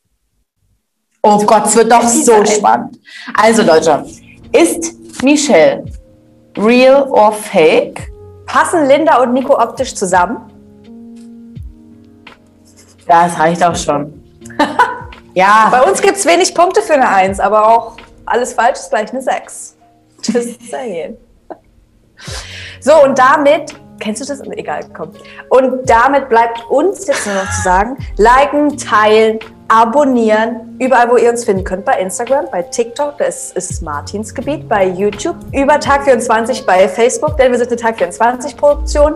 Oh 1.22 1.44
Gott, 1.44 1.66
es 1.66 1.76
wird 1.76 1.92
doch 1.92 2.02
so 2.08 2.44
spannend. 2.44 2.98
Also 3.34 3.62
Leute, 3.62 4.04
ist 4.52 5.22
Michelle 5.22 5.84
real 6.56 7.08
or 7.10 7.32
fake? 7.32 8.10
Passen 8.46 8.86
Linda 8.86 9.22
und 9.22 9.32
Nico 9.32 9.60
optisch 9.60 9.94
zusammen? 9.94 10.50
Das 13.06 13.38
reicht 13.38 13.62
auch 13.64 13.76
schon. 13.76 14.22
ja. 15.34 15.68
Bei 15.70 15.82
uns 15.82 16.00
gibt 16.00 16.16
es 16.16 16.26
wenig 16.26 16.54
Punkte 16.54 16.82
für 16.82 16.94
eine 16.94 17.08
Eins, 17.08 17.40
aber 17.40 17.66
auch 17.66 17.96
alles 18.26 18.52
falsch 18.52 18.78
ist 18.78 18.90
gleich 18.90 19.10
eine 19.10 19.22
Sechs. 19.22 19.76
Just 20.22 20.62
saying. 20.70 21.16
So, 22.80 23.02
und 23.02 23.18
damit, 23.18 23.74
kennst 23.98 24.22
du 24.22 24.26
das? 24.26 24.40
Egal, 24.40 24.82
komm. 24.96 25.10
Und 25.48 25.88
damit 25.88 26.28
bleibt 26.28 26.64
uns 26.70 27.06
jetzt 27.06 27.26
nur 27.26 27.36
noch 27.36 27.50
zu 27.50 27.62
sagen, 27.62 27.96
liken, 28.16 28.76
teilen, 28.76 29.38
abonnieren, 29.70 30.76
überall, 30.80 31.08
wo 31.08 31.16
ihr 31.16 31.30
uns 31.30 31.44
finden 31.44 31.62
könnt, 31.62 31.84
bei 31.84 32.00
Instagram, 32.00 32.46
bei 32.50 32.62
TikTok, 32.62 33.16
das 33.18 33.52
ist 33.52 33.80
Martins 33.82 34.34
Gebiet, 34.34 34.68
bei 34.68 34.88
YouTube, 34.88 35.36
über 35.52 35.78
Tag 35.78 36.04
24 36.04 36.66
bei 36.66 36.88
Facebook, 36.88 37.36
denn 37.36 37.52
wir 37.52 37.58
sind 37.58 37.68
eine 37.68 37.76
Tag 37.76 37.98
24 37.98 38.56
Produktion 38.56 39.14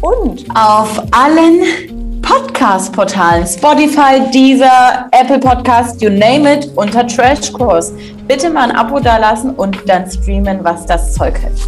und 0.00 0.44
auf 0.56 1.00
allen 1.12 2.20
Podcast-Portalen, 2.20 3.46
Spotify, 3.46 4.28
Deezer, 4.32 5.08
Apple 5.12 5.38
Podcast, 5.38 6.02
you 6.02 6.10
name 6.10 6.52
it, 6.52 6.68
unter 6.74 7.06
Trash 7.06 7.52
Course. 7.52 7.92
Bitte 8.26 8.50
mal 8.50 8.70
ein 8.70 8.76
Abo 8.76 8.98
dalassen 8.98 9.54
und 9.54 9.88
dann 9.88 10.10
streamen, 10.10 10.64
was 10.64 10.84
das 10.84 11.14
Zeug 11.14 11.38
hält. 11.38 11.60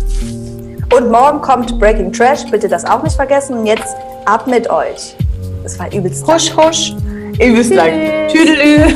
Und 0.92 1.10
morgen 1.10 1.40
kommt 1.40 1.78
Breaking 1.78 2.12
Trash, 2.12 2.44
bitte 2.50 2.68
das 2.68 2.84
auch 2.84 3.02
nicht 3.04 3.14
vergessen. 3.14 3.58
Und 3.58 3.66
jetzt 3.66 3.96
ab 4.24 4.46
mit 4.48 4.68
euch. 4.70 5.14
Das 5.62 5.78
war 5.78 5.92
übelst. 5.92 6.26
Husch, 6.26 6.56
husch. 6.56 6.94
Ihr 7.38 7.56
wisst 7.56 7.74
lang. 7.74 7.92
Tüdelü. 8.32 8.94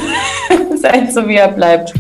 Seid 0.77 1.13
so, 1.13 1.27
wie 1.29 1.37
er 1.37 1.49
bleibt. 1.49 1.93